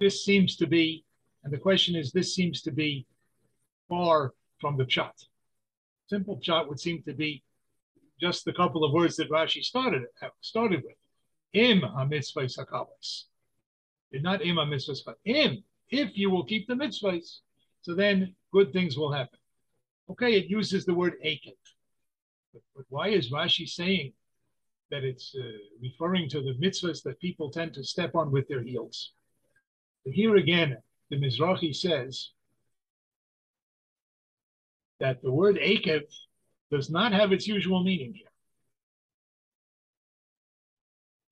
This 0.00 0.24
seems 0.24 0.56
to 0.56 0.66
be, 0.66 1.04
and 1.44 1.52
the 1.52 1.58
question 1.58 1.94
is, 1.94 2.10
this 2.10 2.34
seems 2.34 2.62
to 2.62 2.72
be 2.72 3.06
far 3.88 4.32
from 4.60 4.76
the 4.76 4.84
pshat. 4.84 5.12
Simple 6.08 6.38
pshat 6.38 6.68
would 6.68 6.80
seem 6.80 7.02
to 7.02 7.14
be 7.14 7.42
just 8.20 8.44
the 8.44 8.52
couple 8.52 8.84
of 8.84 8.92
words 8.92 9.16
that 9.16 9.30
Rashi 9.30 9.62
started 9.62 10.02
started 10.40 10.82
with. 10.84 10.96
Im 11.54 11.82
ha 11.82 12.04
sakavas. 14.14 14.22
Not 14.22 14.44
im 14.44 14.56
ha 14.56 14.64
mitzvah, 14.64 14.94
but 15.06 15.18
im, 15.24 15.62
if 15.90 16.16
you 16.16 16.30
will 16.30 16.44
keep 16.44 16.66
the 16.66 16.74
mitzvahs. 16.74 17.38
So 17.82 17.94
then 17.94 18.34
good 18.52 18.72
things 18.72 18.96
will 18.96 19.12
happen. 19.12 19.38
Okay, 20.10 20.34
it 20.34 20.46
uses 20.46 20.84
the 20.84 20.94
word 20.94 21.14
akev. 21.24 21.56
But, 22.52 22.62
but, 22.76 22.84
why 22.88 23.08
is 23.08 23.30
Rashi 23.30 23.68
saying 23.68 24.12
that 24.90 25.04
it's 25.04 25.34
uh, 25.34 25.42
referring 25.80 26.28
to 26.30 26.42
the 26.42 26.54
mitzvahs 26.54 27.02
that 27.04 27.18
people 27.20 27.50
tend 27.50 27.74
to 27.74 27.84
step 27.84 28.14
on 28.14 28.30
with 28.30 28.46
their 28.48 28.62
heels? 28.62 29.12
But 30.04 30.14
here 30.14 30.36
again, 30.36 30.76
the 31.10 31.16
Mizrahi 31.16 31.74
says 31.74 32.30
that 35.00 35.22
the 35.22 35.30
word 35.30 35.56
akev 35.56 36.02
does 36.70 36.90
not 36.90 37.12
have 37.12 37.32
its 37.32 37.46
usual 37.46 37.82
meaning 37.82 38.14
here. 38.14 38.31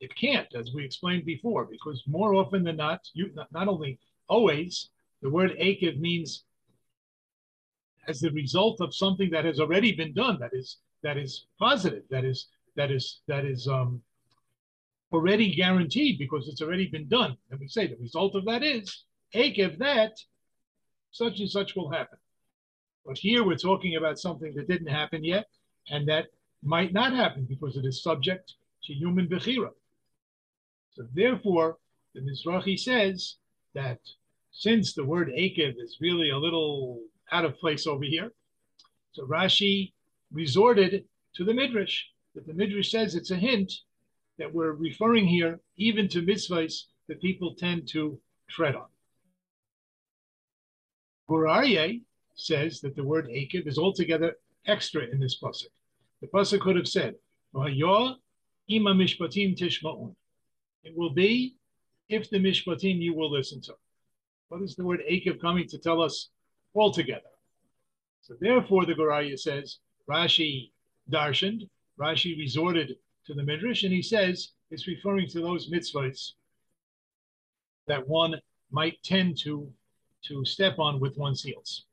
It 0.01 0.15
can't, 0.17 0.49
as 0.55 0.73
we 0.73 0.85
explained 0.85 1.27
before, 1.27 1.67
because 1.67 2.03
more 2.07 2.35
often 2.35 2.65
than 2.65 2.77
not, 2.77 3.01
you, 3.13 3.31
not, 3.53 3.69
only 3.69 3.99
always, 4.29 4.89
the 5.21 5.29
word 5.29 5.53
akev 5.61 6.01
means 6.01 6.45
as 8.09 8.21
the 8.21 8.31
result 8.31 8.81
of 8.81 8.95
something 8.95 9.31
that 9.31 9.45
has 9.45 9.61
already 9.61 9.93
been 9.93 10.15
done, 10.15 10.39
that 10.41 10.53
is 10.55 10.79
that 11.03 11.19
is 11.19 11.47
positive, 11.59 12.05
that 12.11 12.25
is 12.25 12.49
that 12.77 12.91
is 12.91 13.21
that 13.29 13.45
is 13.45 13.69
um, 13.69 14.01
already 15.13 15.55
guaranteed 15.55 16.19
because 16.19 16.49
it's 16.49 16.63
already 16.63 16.89
been 16.89 17.09
done. 17.09 17.37
And 17.51 17.61
we 17.61 17.69
say 17.69 17.87
the 17.87 17.97
result 17.97 18.35
of 18.35 18.47
that 18.47 18.63
is 18.63 19.05
akev 19.35 19.77
that 19.79 20.13
such 21.11 21.41
and 21.41 21.51
such 21.51 21.77
will 21.77 21.91
happen. 21.91 22.19
But 23.05 23.19
here 23.19 23.45
we're 23.45 23.57
talking 23.57 23.97
about 23.97 24.19
something 24.19 24.55
that 24.55 24.69
didn't 24.69 24.89
happen 24.89 25.25
yet, 25.25 25.47
and 25.91 26.09
that 26.09 26.29
might 26.63 26.93
not 26.93 27.13
happen 27.13 27.45
because 27.45 27.77
it 27.77 27.85
is 27.85 28.03
subject 28.03 28.55
to 28.85 28.95
human 28.95 29.27
bechira. 29.27 29.71
So 30.93 31.07
therefore, 31.15 31.79
the 32.15 32.21
Mizrahi 32.21 32.79
says 32.79 33.37
that 33.75 34.01
since 34.51 34.93
the 34.93 35.05
word 35.05 35.29
Akev 35.29 35.75
is 35.79 35.99
really 36.01 36.31
a 36.31 36.39
little 36.39 37.01
out 37.31 37.45
of 37.45 37.59
place 37.59 37.87
over 37.87 38.05
here, 38.05 38.33
so 39.13 39.27
Rashi 39.27 39.93
resorted 40.33 41.05
to 41.35 41.45
the 41.45 41.55
Midrash. 41.55 42.03
That 42.35 42.47
the 42.47 42.55
Midrash 42.55 42.91
says 42.91 43.15
it's 43.15 43.31
a 43.31 43.37
hint 43.37 43.73
that 44.39 44.53
we're 44.53 44.73
referring 44.73 45.27
here 45.27 45.61
even 45.77 46.09
to 46.09 46.23
mitzvahs 46.23 46.85
that 47.09 47.21
people 47.21 47.55
tend 47.55 47.89
to 47.89 48.19
tread 48.49 48.75
on. 48.75 48.87
Gur 51.29 51.47
Aryeh 51.47 52.01
says 52.35 52.81
that 52.81 52.97
the 52.97 53.05
word 53.05 53.27
Akev 53.29 53.67
is 53.67 53.79
altogether 53.79 54.37
extra 54.67 55.05
in 55.05 55.21
this 55.21 55.39
pasuk. 55.41 55.71
The 56.21 56.29
pasuk 56.29 56.61
could 56.61 56.77
have 56.77 56.89
said, 56.89 57.15
ima 57.55 58.95
mishpatim 58.95 59.59
tishma'un. 59.59 60.15
It 60.85 60.97
will 60.97 61.11
be 61.11 61.57
if 62.09 62.31
the 62.31 62.39
mishpatim 62.39 63.01
you 63.01 63.15
will 63.15 63.31
listen 63.31 63.61
to. 63.63 63.75
What 64.49 64.63
is 64.63 64.75
the 64.75 64.85
word 64.85 65.03
Akev 65.09 65.41
coming 65.41 65.69
to 65.69 65.79
tell 65.79 66.03
us 66.03 66.31
altogether? 66.75 67.31
So 68.23 68.35
therefore, 68.41 68.85
the 68.85 68.95
Gur 68.95 69.09
Aryeh 69.09 69.39
says, 69.39 69.79
Rashi 70.09 70.71
darshaned, 71.11 71.69
Rashi 71.99 72.37
resorted 72.37 72.97
to 73.27 73.35
the 73.35 73.43
Midrash, 73.43 73.85
and 73.85 73.93
he 73.93 74.03
says 74.03 74.53
it's 74.71 74.89
referring 74.89 75.29
to 75.29 75.41
those 75.41 75.71
mitzvahs 75.71 76.33
that 77.87 78.07
one 78.07 78.41
might 78.71 79.03
tend 79.03 79.39
to, 79.43 79.71
to 80.25 80.45
step 80.45 80.79
on 80.79 81.01
with 81.01 81.17
one's 81.17 81.43
heels 81.43 81.87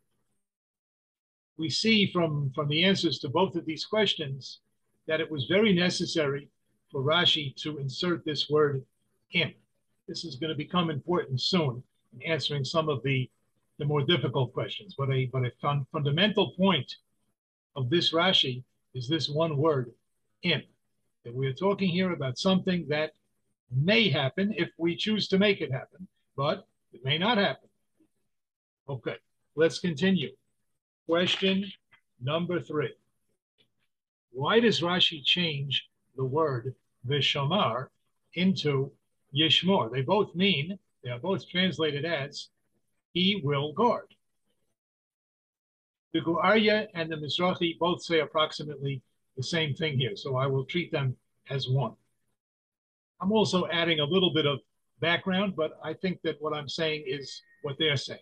we 1.57 1.69
see 1.69 2.11
from, 2.11 2.51
from 2.53 2.67
the 2.69 2.83
answers 2.83 3.19
to 3.19 3.29
both 3.29 3.55
of 3.55 3.65
these 3.65 3.85
questions 3.85 4.59
that 5.07 5.19
it 5.19 5.29
was 5.29 5.45
very 5.45 5.73
necessary 5.73 6.49
for 6.91 7.01
Rashi 7.01 7.55
to 7.63 7.77
insert 7.77 8.23
this 8.25 8.49
word 8.49 8.83
in. 9.31 9.53
This 10.07 10.23
is 10.23 10.35
going 10.35 10.49
to 10.49 10.55
become 10.55 10.89
important 10.89 11.41
soon 11.41 11.83
in 12.13 12.31
answering 12.31 12.63
some 12.63 12.89
of 12.89 13.03
the, 13.03 13.29
the 13.77 13.85
more 13.85 14.01
difficult 14.01 14.53
questions. 14.53 14.95
But 14.97 15.11
a, 15.11 15.25
but 15.27 15.45
a 15.45 15.51
fun, 15.61 15.85
fundamental 15.91 16.51
point 16.51 16.95
of 17.75 17.89
this 17.89 18.13
Rashi 18.13 18.63
is 18.93 19.07
this 19.07 19.29
one 19.29 19.57
word, 19.57 19.91
in. 20.43 20.63
That 21.23 21.33
we 21.33 21.47
are 21.47 21.53
talking 21.53 21.89
here 21.89 22.13
about 22.13 22.37
something 22.37 22.85
that 22.87 23.11
may 23.71 24.09
happen 24.09 24.53
if 24.57 24.69
we 24.77 24.95
choose 24.95 25.27
to 25.27 25.37
make 25.37 25.59
it 25.59 25.71
happen, 25.71 26.07
but 26.37 26.65
it 26.93 27.03
may 27.03 27.17
not 27.17 27.37
happen. 27.37 27.69
Okay, 28.87 29.17
let's 29.55 29.79
continue. 29.79 30.31
Question 31.05 31.65
number 32.21 32.61
three. 32.61 32.93
Why 34.31 34.59
does 34.59 34.81
Rashi 34.81 35.23
change 35.23 35.89
the 36.17 36.25
word 36.25 36.75
Vishamar 37.07 37.87
into 38.33 38.91
Yishmor? 39.35 39.91
They 39.91 40.01
both 40.01 40.35
mean, 40.35 40.77
they 41.03 41.11
are 41.11 41.19
both 41.19 41.47
translated 41.49 42.03
as 42.05 42.49
he 43.13 43.41
will 43.43 43.71
guard. 43.73 44.07
The 46.13 46.21
Gur 46.21 46.41
Aryeh 46.43 46.87
and 46.93 47.11
the 47.11 47.15
Mizrahi 47.15 47.77
both 47.79 48.03
say 48.03 48.19
approximately 48.19 49.01
the 49.35 49.43
same 49.43 49.73
thing 49.73 49.97
here, 49.97 50.15
so 50.15 50.35
I 50.35 50.47
will 50.47 50.65
treat 50.65 50.91
them 50.91 51.15
as 51.49 51.69
one. 51.69 51.93
I'm 53.21 53.31
also 53.31 53.67
adding 53.67 53.99
a 53.99 54.05
little 54.05 54.33
bit 54.33 54.45
of 54.45 54.59
background, 54.99 55.55
but 55.55 55.79
I 55.83 55.93
think 55.93 56.21
that 56.23 56.41
what 56.41 56.53
I'm 56.53 56.69
saying 56.69 57.05
is 57.07 57.41
what 57.61 57.77
they're 57.77 57.97
saying 57.97 58.19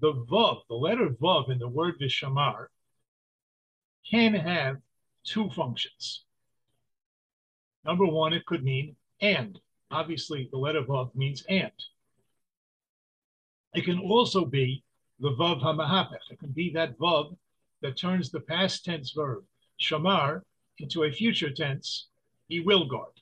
the 0.00 0.12
vav, 0.12 0.60
the 0.68 0.74
letter 0.74 1.08
vav 1.08 1.50
in 1.50 1.58
the 1.58 1.68
word 1.68 1.94
vishamar, 2.00 2.66
can 4.08 4.34
have 4.34 4.76
two 5.26 5.50
functions. 5.50 6.24
Number 7.84 8.06
one, 8.06 8.32
it 8.32 8.46
could 8.46 8.64
mean 8.64 8.96
and. 9.20 9.58
Obviously, 9.90 10.48
the 10.50 10.58
letter 10.58 10.82
vav 10.82 11.14
means 11.14 11.44
and. 11.48 11.70
It 13.74 13.84
can 13.84 13.98
also 14.00 14.44
be 14.44 14.82
the 15.20 15.30
vav 15.30 15.62
hamahapech. 15.62 16.30
It 16.30 16.38
can 16.38 16.50
be 16.50 16.70
that 16.72 16.98
vav 16.98 17.36
that 17.82 17.96
turns 17.96 18.30
the 18.30 18.40
past 18.40 18.84
tense 18.84 19.12
verb 19.12 19.44
shamar 19.80 20.42
into 20.78 21.04
a 21.04 21.12
future 21.12 21.50
tense. 21.50 22.08
He 22.48 22.60
will 22.60 22.86
guard. 22.86 23.12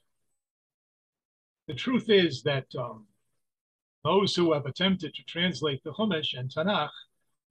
The 1.66 1.75
truth 1.75 2.11
is 2.11 2.42
that 2.42 2.66
um, 2.78 3.06
those 4.04 4.37
who 4.37 4.52
have 4.52 4.66
attempted 4.66 5.14
to 5.14 5.23
translate 5.25 5.82
the 5.82 5.92
Chumash 5.92 6.38
and 6.38 6.50
Tanakh, 6.50 6.90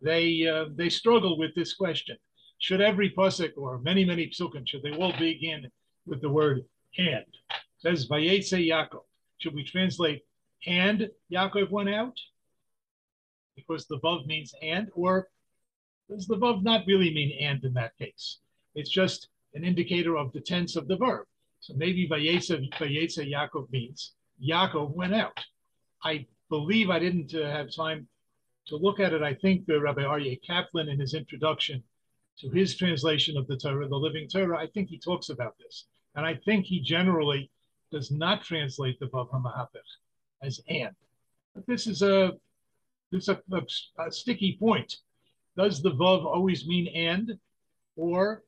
they 0.02 0.48
uh, 0.48 0.66
they 0.76 0.90
struggle 0.90 1.38
with 1.38 1.56
this 1.56 1.74
question: 1.74 2.18
Should 2.64 2.80
every 2.80 3.10
pasuk 3.10 3.58
or 3.58 3.78
many 3.80 4.06
many 4.06 4.28
psukim 4.28 4.66
should 4.66 4.84
they 4.84 4.94
all 4.94 5.12
begin 5.20 5.70
with 6.06 6.22
the 6.22 6.30
word 6.30 6.64
and? 6.98 7.26
It 7.28 7.80
says 7.80 8.08
Vayetze 8.08 8.58
Yaakov. 8.70 9.04
Should 9.40 9.54
we 9.54 9.66
translate 9.66 10.22
and 10.66 11.10
Yaakov 11.30 11.72
went 11.72 11.90
out 11.90 12.18
because 13.58 13.86
the 13.88 14.00
vav 14.00 14.26
means 14.28 14.56
and, 14.62 14.90
or 14.94 15.28
does 16.10 16.26
the 16.26 16.38
vav 16.38 16.64
not 16.64 16.88
really 16.88 17.14
mean 17.14 17.38
and 17.38 17.62
in 17.66 17.74
that 17.74 17.98
case? 17.98 18.40
It's 18.76 18.90
just 18.90 19.28
an 19.54 19.66
indicator 19.66 20.16
of 20.16 20.32
the 20.32 20.40
tense 20.40 20.78
of 20.78 20.88
the 20.88 20.96
verb. 20.96 21.26
So 21.60 21.74
maybe 21.76 22.08
Vayetze, 22.08 22.72
Vayetze 22.76 23.30
Yaakov 23.30 23.70
means 23.72 24.14
Yaakov 24.42 24.92
went 24.92 25.14
out. 25.14 25.38
I 26.02 26.26
believe 26.48 26.90
I 26.90 27.00
didn't 27.00 27.36
uh, 27.36 27.52
have 27.52 27.76
time 27.76 28.08
to 28.68 28.78
look 28.78 29.02
at 29.02 29.12
it. 29.12 29.22
I 29.22 29.34
think 29.34 29.66
the 29.66 29.82
Rabbi 29.82 30.04
Aryeh 30.04 30.40
Kaplan 30.48 30.88
in 30.88 31.02
his 31.02 31.14
introduction 31.14 31.84
to 32.40 32.50
his 32.50 32.76
translation 32.76 33.38
of 33.38 33.48
the 33.48 33.58
Torah, 33.58 33.88
the 33.88 33.96
Living 33.96 34.28
Torah, 34.28 34.58
I 34.58 34.68
think 34.68 34.90
he 34.90 34.98
talks 34.98 35.30
about 35.30 35.56
this. 35.60 35.86
And 36.16 36.26
I 36.26 36.36
think 36.46 36.66
he 36.66 36.80
generally 36.80 37.50
does 37.92 38.12
not 38.12 38.44
translate 38.44 39.00
the 39.00 39.08
Vav 39.08 39.30
HaMahapech 39.30 39.90
as 40.42 40.62
and. 40.68 40.96
But 41.54 41.66
this 41.68 41.88
is 41.88 42.02
a 42.02 42.34
this 43.12 43.28
is 43.28 43.30
a, 43.30 43.42
a, 43.52 44.08
a 44.08 44.12
sticky 44.12 44.58
point. 44.60 44.98
Does 45.56 45.82
the 45.82 45.92
Vav 45.92 46.26
always 46.26 46.68
mean 46.68 46.88
and? 46.88 47.38
Or 47.96 48.44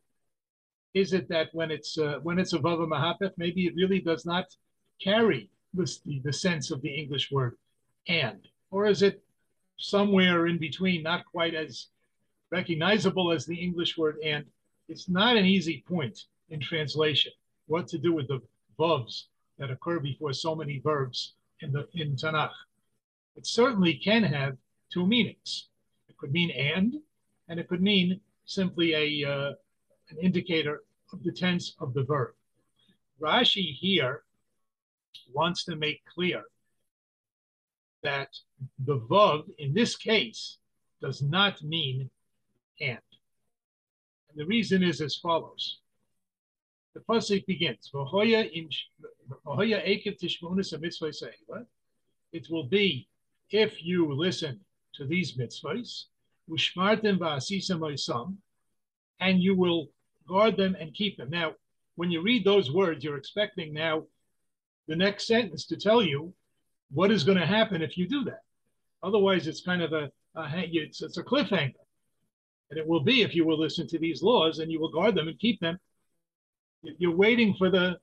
is 0.96 1.14
it 1.14 1.30
that 1.30 1.50
when 1.54 1.70
it's 1.70 1.98
uh, 1.98 2.20
when 2.24 2.40
it's 2.40 2.54
a 2.54 2.60
Vav 2.60 2.80
HaMahapech, 2.80 3.34
maybe 3.38 3.68
it 3.68 3.76
really 3.76 4.00
does 4.00 4.26
not 4.26 4.46
carry 5.02 5.50
the, 5.74 5.88
the 6.24 6.34
sense 6.34 6.72
of 6.72 6.82
the 6.82 6.90
English 6.90 7.32
word 7.32 7.56
and? 8.08 8.48
Or 8.72 8.88
is 8.88 9.02
it 9.02 9.24
somewhere 9.78 10.48
in 10.48 10.58
between, 10.58 11.04
not 11.04 11.26
quite 11.26 11.54
as 11.54 11.88
recognizable 12.56 13.32
as 13.32 13.46
the 13.46 13.60
English 13.68 13.98
word 13.98 14.18
and? 14.24 14.46
It's 14.88 15.10
not 15.10 15.36
an 15.36 15.46
easy 15.46 15.84
point 15.88 16.18
in 16.50 16.60
translation. 16.60 17.32
What 17.68 17.88
to 17.90 17.98
do 17.98 18.14
with 18.14 18.28
the 18.28 18.40
vavs 18.80 19.26
that 19.58 19.72
occur 19.72 20.00
before 20.00 20.34
so 20.34 20.56
many 20.56 20.80
verbs 20.80 21.34
in 21.62 21.72
the 21.72 21.88
in 21.94 22.16
Tanakh. 22.16 22.58
It 23.36 23.46
certainly 23.46 23.96
can 23.96 24.24
have 24.24 24.54
two 24.94 25.06
meanings. 25.06 25.70
It 26.10 26.16
could 26.18 26.32
mean 26.32 26.52
and, 26.52 26.90
and 27.50 27.60
it 27.60 27.68
could 27.68 27.82
mean 27.82 28.22
simply 28.46 28.90
a 28.94 29.08
uh, 29.34 29.52
an 30.12 30.18
indicator 30.22 30.84
of 31.12 31.24
the 31.24 31.32
tense 31.32 31.76
of 31.80 31.94
the 31.94 32.04
verb. 32.04 32.34
Rashi 33.20 33.68
here 33.74 34.24
wants 35.34 35.64
to 35.66 35.76
make 35.76 36.02
clear 36.14 36.44
that 38.04 38.32
the 38.90 39.00
vav 39.12 39.44
in 39.58 39.74
this 39.74 39.96
case 39.96 40.58
does 41.02 41.22
not 41.22 41.62
mean 41.64 42.10
and. 42.80 43.00
And 44.30 44.38
the 44.38 44.46
reason 44.46 44.84
is 44.84 45.02
as 45.02 45.16
follows. 45.16 45.80
The 46.94 47.02
pasuk 47.02 47.46
begins, 47.46 47.92
It 52.32 52.50
will 52.50 52.64
be 52.64 53.08
if 53.50 53.84
you 53.84 54.14
listen 54.14 54.60
to 54.96 55.06
these 55.06 55.38
mitzvahs, 55.38 56.06
and 59.20 59.42
you 59.42 59.56
will 59.56 59.88
guard 60.28 60.58
them 60.58 60.76
and 60.80 60.94
keep 60.94 61.18
them. 61.18 61.30
Now, 61.30 61.54
when 61.96 62.12
you 62.12 62.22
read 62.22 62.46
those 62.46 62.72
words, 62.72 63.04
you're 63.04 63.18
expecting 63.18 63.74
now 63.74 64.04
the 64.88 64.96
next 64.96 65.28
sentence 65.28 65.66
to 65.68 65.78
tell 65.78 66.02
you 66.02 66.34
what 66.92 67.12
is 67.12 67.24
going 67.24 67.38
to 67.38 67.46
happen 67.46 67.82
if 67.82 67.98
you 67.98 68.08
do 68.08 68.24
that. 68.26 68.42
Otherwise, 69.04 69.48
it's 69.48 69.62
kind 69.62 69.82
of 69.82 69.94
a, 69.94 70.12
a 70.36 70.70
it's, 70.72 71.02
it's 71.02 71.18
a 71.18 71.24
cliffhanger. 71.24 71.74
And 72.76 72.82
it 72.82 72.90
will 72.90 73.00
be 73.00 73.22
if 73.22 73.34
you 73.34 73.46
will 73.46 73.58
listen 73.58 73.88
to 73.88 73.98
these 73.98 74.22
laws 74.22 74.60
and 74.60 74.70
you 74.70 74.82
will 74.82 74.92
guard 74.92 75.16
them 75.16 75.30
and 75.30 75.40
keep 75.40 75.62
them. 75.62 75.80
You're 76.84 77.16
waiting 77.16 77.56
for 77.58 77.70
the 77.70 77.98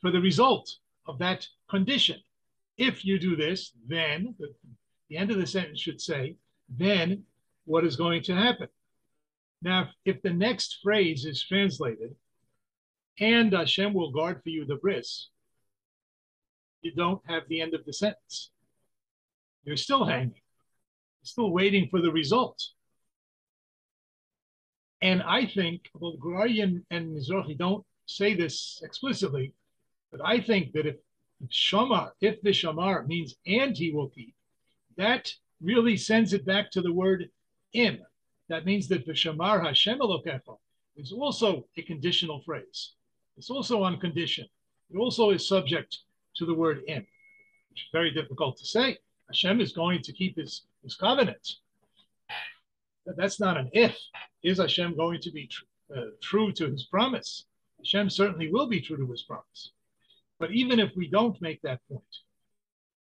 for 0.00 0.10
the 0.10 0.20
result 0.20 0.70
of 1.06 1.18
that 1.18 1.46
condition. 1.68 2.16
If 2.78 3.04
you 3.04 3.18
do 3.18 3.36
this, 3.36 3.72
then 3.86 4.34
the, 4.38 4.48
the 5.10 5.18
end 5.18 5.30
of 5.30 5.36
the 5.36 5.46
sentence 5.46 5.78
should 5.78 6.00
say, 6.00 6.36
then 6.70 7.24
what 7.66 7.84
is 7.84 7.96
going 7.96 8.22
to 8.22 8.34
happen? 8.34 8.68
Now, 9.60 9.90
if 10.06 10.22
the 10.22 10.32
next 10.32 10.78
phrase 10.82 11.26
is 11.26 11.44
translated, 11.46 12.16
and 13.20 13.52
Hashem 13.52 13.92
will 13.92 14.10
guard 14.10 14.42
for 14.42 14.48
you 14.48 14.64
the 14.64 14.76
bris, 14.76 15.28
you 16.80 16.94
don't 16.94 17.20
have 17.28 17.42
the 17.48 17.60
end 17.60 17.74
of 17.74 17.84
the 17.84 17.92
sentence. 17.92 18.50
You're 19.64 19.76
still 19.76 20.06
hanging, 20.06 20.30
You're 20.30 21.24
still 21.24 21.50
waiting 21.50 21.88
for 21.90 22.00
the 22.00 22.10
result. 22.10 22.62
And 25.04 25.22
I 25.22 25.44
think, 25.44 25.90
well, 26.00 26.16
Gur 26.16 26.30
Aryeh 26.30 26.82
and, 26.90 27.14
Mizrahi 27.14 27.58
don't 27.58 27.84
say 28.06 28.34
this 28.34 28.80
explicitly, 28.82 29.52
but 30.10 30.22
I 30.24 30.40
think 30.40 30.72
that 30.72 30.86
if 30.86 30.96
Shamar, 31.50 32.12
if 32.22 32.40
the 32.40 32.52
Shamar 32.52 33.06
means 33.06 33.34
and 33.46 33.76
he 33.76 33.90
will 33.90 34.08
keep, 34.08 34.34
that 34.96 35.30
really 35.60 35.98
sends 35.98 36.32
it 36.32 36.46
back 36.46 36.70
to 36.70 36.80
the 36.80 36.92
word 36.92 37.28
im. 37.74 37.98
That 38.48 38.64
means 38.64 38.88
that 38.88 39.04
the 39.04 39.12
Shamar 39.12 39.62
Hashem 39.62 39.98
Elokecha 39.98 40.56
is 40.96 41.12
also 41.12 41.66
a 41.76 41.82
conditional 41.82 42.40
phrase. 42.40 42.92
It's 43.36 43.50
also 43.50 43.82
on 43.82 44.00
condition. 44.00 44.46
It 44.90 44.96
also 44.96 45.32
is 45.32 45.46
subject 45.46 45.98
to 46.36 46.46
the 46.46 46.54
word 46.54 46.82
im, 46.88 47.06
which 47.68 47.82
is 47.82 47.88
very 47.92 48.10
difficult 48.10 48.56
to 48.56 48.64
say. 48.64 48.96
Hashem 49.28 49.60
is 49.60 49.72
going 49.72 50.00
to 50.00 50.14
keep 50.14 50.36
his, 50.36 50.62
his 50.82 50.94
covenant. 50.94 51.56
That's 53.06 53.40
not 53.40 53.56
an 53.56 53.70
if. 53.72 53.96
Is 54.42 54.58
Hashem 54.58 54.96
going 54.96 55.20
to 55.20 55.30
be 55.30 55.46
tr- 55.46 55.64
uh, 55.94 56.02
true 56.22 56.52
to 56.52 56.70
his 56.70 56.84
promise? 56.84 57.46
Hashem 57.78 58.10
certainly 58.10 58.50
will 58.50 58.66
be 58.66 58.80
true 58.80 58.96
to 58.96 59.10
his 59.10 59.22
promise. 59.22 59.72
But 60.38 60.52
even 60.52 60.80
if 60.80 60.92
we 60.96 61.08
don't 61.08 61.40
make 61.40 61.60
that 61.62 61.80
point, 61.88 62.02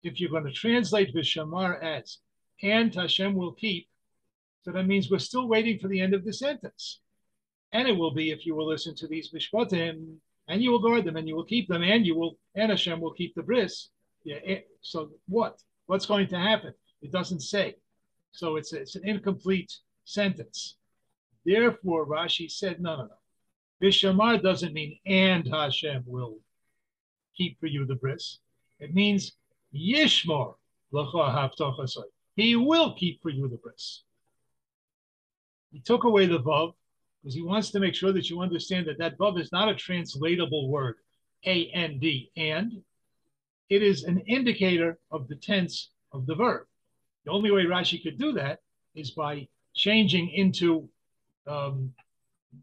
if 0.03 0.21
you're 0.21 0.31
going 0.31 0.45
to 0.45 0.53
translate 0.53 1.15
Vishamar 1.15 1.83
as, 1.83 2.19
and 2.63 2.95
Hashem 2.95 3.35
will 3.35 3.53
keep, 3.53 3.89
so 4.63 4.73
that 4.73 4.87
means 4.87 5.11
we're 5.11 5.19
still 5.19 5.49
waiting 5.49 5.79
for 5.79 5.89
the 5.89 6.01
end 6.01 6.15
of 6.15 6.25
the 6.25 6.33
sentence. 6.33 7.01
And 7.73 7.89
it 7.89 7.97
will 7.97 8.13
be 8.13 8.31
if 8.31 8.47
you 8.47 8.55
will 8.55 8.69
listen 8.69 8.95
to 8.97 9.09
these 9.09 9.33
Mishpatim, 9.33 10.17
and 10.49 10.63
you 10.63 10.71
will 10.71 10.79
guard 10.79 11.05
them, 11.05 11.17
and 11.17 11.29
you 11.29 11.37
will 11.37 11.45
keep 11.45 11.69
them, 11.69 11.83
and 11.83 12.07
you 12.07 12.17
will, 12.17 12.39
and 12.55 12.71
Hashem 12.71 13.01
will 13.01 13.13
keep 13.13 13.35
the 13.35 13.43
bris. 13.43 13.91
Yeah, 14.25 14.37
it, 14.37 14.59
eh, 14.59 14.61
so 14.81 15.11
what? 15.29 15.61
What's 15.87 16.07
going 16.07 16.29
to 16.29 16.39
happen? 16.39 16.73
It 17.03 17.13
doesn't 17.13 17.41
say. 17.41 17.75
So 18.33 18.57
it's, 18.57 18.73
it's 18.73 18.97
an 18.97 19.07
incomplete 19.07 19.73
sentence. 20.09 20.77
Therefore, 21.45 22.07
Rashi 22.07 22.51
said, 22.51 22.81
no, 22.81 22.97
no, 22.97 23.03
no. 23.05 23.19
Vishamar 23.83 24.43
doesn't 24.43 24.73
mean 24.73 24.99
and 25.07 25.47
Hashem 25.47 26.03
will 26.07 26.39
keep 27.37 27.61
for 27.61 27.67
you 27.67 27.87
the 27.87 27.95
bris. 27.95 28.39
It 28.81 28.95
means 28.95 29.33
Yishmor 29.75 30.55
He 32.35 32.57
will 32.57 32.95
keep 32.95 33.23
for 33.23 33.31
you 33.31 33.49
the 33.49 33.57
bris. 33.57 34.03
He 35.71 35.81
took 35.81 36.05
away 36.05 36.27
the 36.27 36.41
vav 36.41 36.73
because 37.23 37.35
he 37.35 37.43
wants 37.43 37.71
to 37.71 37.81
make 37.81 37.95
sure 37.95 38.13
that 38.13 38.31
you 38.31 38.41
understand 38.41 38.87
that 38.87 38.99
that 38.99 39.19
vav 39.19 39.39
is 39.39 39.53
not 39.53 39.69
a 39.69 39.75
translatable 39.75 40.69
word, 40.69 40.97
A 41.45 41.67
N 41.67 41.99
D, 41.99 42.31
and 42.37 42.83
it 43.69 43.83
is 43.83 44.05
an 44.05 44.21
indicator 44.21 44.99
of 45.11 45.29
the 45.29 45.37
tense 45.37 45.91
of 46.13 46.27
the 46.27 46.35
verb. 46.35 46.67
The 47.27 47.31
only 47.31 47.51
way 47.51 47.65
Rashi 47.65 48.03
could 48.03 48.19
do 48.19 48.33
that 48.33 48.61
is 48.95 49.11
by 49.11 49.47
changing 49.79 50.29
into 50.31 50.89
um, 51.47 51.95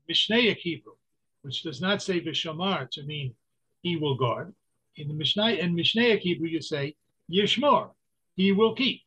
Mishnaic 0.09 0.57
Hebrew, 0.57 0.93
which 1.41 1.63
does 1.63 1.81
not 1.81 2.03
say 2.03 2.19
Vishamar 2.19 2.89
to 2.91 3.03
mean 3.03 3.33
he 3.81 3.95
will 3.95 4.15
guard. 4.15 4.53
In 4.97 5.07
the 5.07 5.13
Mishnah 5.13 5.53
in 5.53 5.75
Mishnaic 5.75 6.19
Hebrew, 6.19 6.47
you 6.47 6.61
say 6.61 6.95
Yishmor, 7.31 7.91
he 8.35 8.51
will 8.51 8.75
keep. 8.75 9.01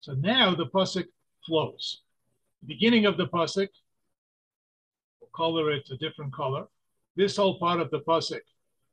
So 0.00 0.12
now 0.14 0.54
the 0.54 0.66
pasuk 0.66 1.06
flows. 1.46 2.02
The 2.60 2.68
beginning 2.68 3.06
of 3.06 3.16
the 3.16 3.26
pasuk, 3.26 3.68
we'll 5.20 5.30
color 5.34 5.72
it 5.72 5.88
a 5.90 5.96
different 5.96 6.32
color. 6.32 6.66
This 7.16 7.36
whole 7.36 7.58
part 7.58 7.80
of 7.80 7.90
the 7.90 8.00
pasuk 8.00 8.40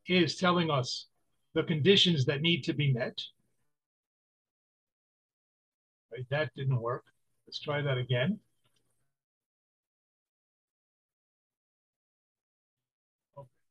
is 0.07 0.37
telling 0.37 0.71
us 0.71 1.07
the 1.53 1.63
conditions 1.63 2.25
that 2.25 2.41
need 2.41 2.63
to 2.63 2.73
be 2.73 2.93
met. 2.93 3.19
Right, 6.11 6.25
that 6.29 6.51
didn't 6.55 6.81
work. 6.81 7.03
Let's 7.49 7.57
try 7.57 7.81
that 7.81 7.97
again. 7.97 8.37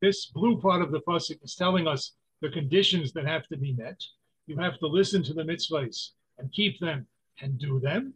This 0.03 0.27
blue 0.27 0.61
part 0.61 0.83
of 0.83 0.91
the 0.91 0.99
pasuk 0.99 1.45
is 1.45 1.55
telling 1.55 1.87
us 1.87 2.17
the 2.41 2.49
conditions 2.49 3.13
that 3.13 3.25
have 3.25 3.47
to 3.47 3.57
be 3.57 3.75
met. 3.75 4.03
You 4.49 4.57
have 4.57 4.81
to 4.81 4.89
listen 4.89 5.23
to 5.23 5.33
the 5.33 5.45
mitzvahs 5.45 6.09
and 6.39 6.51
keep 6.51 6.81
them 6.81 7.07
and 7.41 7.57
do 7.57 7.79
them. 7.79 8.15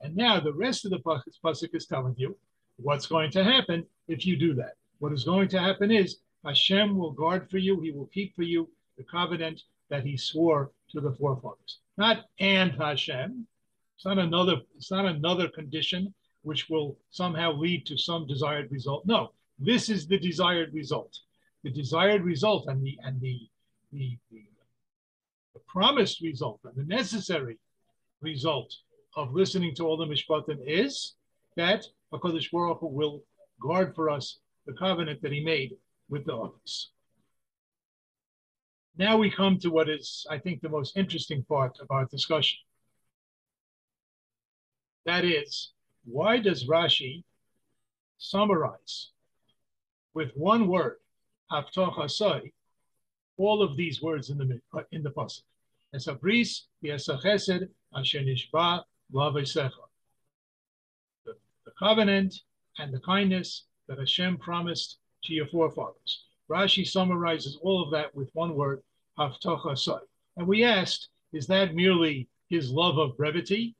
And 0.00 0.14
now 0.14 0.38
the 0.38 0.52
rest 0.52 0.84
of 0.84 0.92
the 0.92 1.00
pasuk 1.00 1.74
is 1.74 1.86
telling 1.86 2.14
you 2.16 2.36
what's 2.76 3.08
going 3.08 3.32
to 3.32 3.42
happen 3.42 3.84
if 4.06 4.24
you 4.24 4.36
do 4.36 4.54
that. 4.54 4.74
What 5.00 5.12
is 5.12 5.24
going 5.24 5.48
to 5.48 5.58
happen 5.58 5.90
is 5.90 6.18
Hashem 6.44 6.96
will 6.96 7.10
guard 7.10 7.50
for 7.50 7.58
you. 7.58 7.80
He 7.80 7.90
will 7.90 8.06
keep 8.14 8.36
for 8.36 8.44
you 8.44 8.70
the 8.96 9.02
covenant 9.02 9.60
that 9.88 10.04
He 10.04 10.16
swore 10.16 10.70
to 10.90 11.00
the 11.00 11.10
forefathers. 11.10 11.80
Not 11.98 12.26
and 12.38 12.70
Hashem. 12.70 13.48
It's 14.00 14.06
not 14.06 14.18
another. 14.18 14.56
It's 14.76 14.90
not 14.90 15.04
another 15.04 15.46
condition 15.48 16.14
which 16.40 16.70
will 16.70 16.96
somehow 17.10 17.52
lead 17.52 17.84
to 17.84 17.98
some 17.98 18.26
desired 18.26 18.72
result. 18.72 19.04
No, 19.04 19.32
this 19.58 19.90
is 19.90 20.06
the 20.06 20.18
desired 20.18 20.72
result. 20.72 21.14
The 21.64 21.70
desired 21.70 22.24
result 22.24 22.64
and 22.68 22.82
the 22.82 22.98
and 23.04 23.20
the 23.20 23.38
the, 23.92 24.16
the, 24.30 24.42
the 25.52 25.60
promised 25.68 26.22
result 26.22 26.60
and 26.64 26.74
the 26.76 26.84
necessary 26.84 27.58
result 28.22 28.74
of 29.16 29.34
listening 29.34 29.74
to 29.74 29.84
all 29.84 29.98
the 29.98 30.06
mishpatim 30.06 30.60
is 30.66 31.16
that 31.56 31.84
HaKadosh 32.10 32.50
Baruch 32.50 32.80
Hu 32.80 32.86
will 32.86 33.22
guard 33.60 33.94
for 33.94 34.08
us 34.08 34.38
the 34.64 34.72
covenant 34.72 35.20
that 35.20 35.32
he 35.32 35.44
made 35.44 35.76
with 36.08 36.24
the 36.24 36.34
others. 36.34 36.90
Now 38.96 39.18
we 39.18 39.30
come 39.30 39.58
to 39.58 39.68
what 39.68 39.90
is, 39.90 40.26
I 40.30 40.38
think, 40.38 40.62
the 40.62 40.70
most 40.70 40.96
interesting 40.96 41.44
part 41.44 41.78
of 41.80 41.90
our 41.90 42.06
discussion. 42.06 42.60
That 45.06 45.24
is, 45.24 45.72
why 46.04 46.38
does 46.38 46.66
Rashi 46.66 47.24
summarize 48.18 49.10
with 50.14 50.30
one 50.36 50.68
word, 50.68 50.98
Haftoch 51.50 52.50
all 53.36 53.62
of 53.62 53.76
these 53.76 54.02
words 54.02 54.30
in 54.30 54.38
the 54.38 54.60
uh, 54.74 54.82
in 54.92 55.02
the 55.02 55.10
pasuk? 55.10 55.42
Nishba, 55.92 56.64
The 61.24 61.70
covenant 61.78 62.42
and 62.78 62.94
the 62.94 63.00
kindness 63.00 63.64
that 63.88 63.98
Hashem 63.98 64.38
promised 64.38 64.98
to 65.24 65.34
your 65.34 65.46
forefathers. 65.46 66.24
Rashi 66.48 66.86
summarizes 66.86 67.58
all 67.62 67.82
of 67.82 67.90
that 67.90 68.14
with 68.14 68.30
one 68.34 68.54
word, 68.54 68.82
Haftocha 69.18 70.00
And 70.36 70.46
we 70.46 70.64
asked, 70.64 71.08
is 71.32 71.46
that 71.46 71.74
merely 71.74 72.28
his 72.48 72.70
love 72.70 72.98
of 72.98 73.16
brevity? 73.16 73.74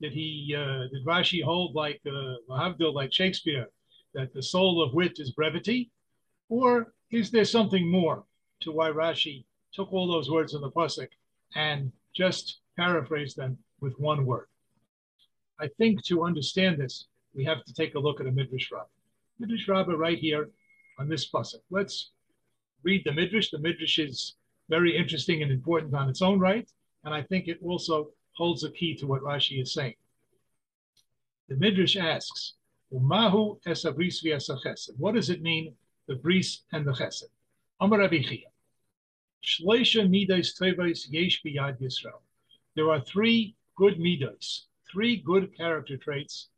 Did 0.00 0.12
he, 0.12 0.54
uh, 0.56 0.88
did 0.92 1.04
Rashi 1.04 1.42
hold 1.42 1.74
like 1.74 2.00
uh, 2.06 2.90
like 2.92 3.12
Shakespeare, 3.12 3.66
that 4.14 4.32
the 4.32 4.42
soul 4.42 4.82
of 4.82 4.94
wit 4.94 5.18
is 5.18 5.30
brevity? 5.32 5.90
Or 6.48 6.92
is 7.10 7.30
there 7.30 7.44
something 7.44 7.90
more 7.90 8.24
to 8.60 8.72
why 8.72 8.90
Rashi 8.90 9.44
took 9.72 9.92
all 9.92 10.08
those 10.08 10.30
words 10.30 10.54
in 10.54 10.62
the 10.62 10.70
Pasuk 10.70 11.08
and 11.54 11.92
just 12.14 12.60
paraphrased 12.76 13.36
them 13.36 13.58
with 13.80 13.98
one 13.98 14.24
word? 14.24 14.46
I 15.60 15.68
think 15.78 16.02
to 16.06 16.24
understand 16.24 16.78
this, 16.78 17.06
we 17.34 17.44
have 17.44 17.64
to 17.64 17.74
take 17.74 17.94
a 17.94 17.98
look 17.98 18.20
at 18.20 18.26
a 18.26 18.32
Midrash 18.32 18.72
Rabbah. 18.72 18.86
Midrash 19.38 19.68
Rabbah 19.68 19.96
right 19.96 20.18
here 20.18 20.50
on 20.98 21.08
this 21.08 21.30
pasuk. 21.30 21.60
Let's 21.70 22.10
read 22.82 23.02
the 23.04 23.12
Midrash. 23.12 23.50
The 23.50 23.58
Midrash 23.58 23.98
is 23.98 24.36
very 24.68 24.96
interesting 24.96 25.42
and 25.42 25.52
important 25.52 25.94
on 25.94 26.08
its 26.08 26.22
own 26.22 26.38
right, 26.38 26.68
and 27.04 27.12
I 27.14 27.22
think 27.22 27.48
it 27.48 27.58
also 27.62 28.10
holds 28.40 28.62
the 28.62 28.70
key 28.70 28.94
to 28.94 29.06
what 29.06 29.20
Rashi 29.22 29.60
is 29.60 29.74
saying. 29.74 29.96
The 31.48 31.56
Midrash 31.56 31.96
asks, 31.96 32.54
Umahu 32.90 33.60
esabris 33.66 34.24
v'esachesed. 34.24 34.90
What 34.96 35.14
does 35.14 35.28
it 35.28 35.42
mean, 35.42 35.74
the 36.08 36.14
bris 36.14 36.62
and 36.72 36.86
the 36.86 36.92
chesed? 36.92 37.24
Amar. 37.80 37.98
Shleisha 39.44 40.02
yesh 41.10 41.42
Yisrael. 41.44 42.20
There 42.76 42.90
are 42.90 43.00
three 43.02 43.54
good 43.76 43.98
midas, 43.98 44.66
three 44.90 45.16
good 45.18 45.54
character 45.54 45.98
traits 45.98 46.48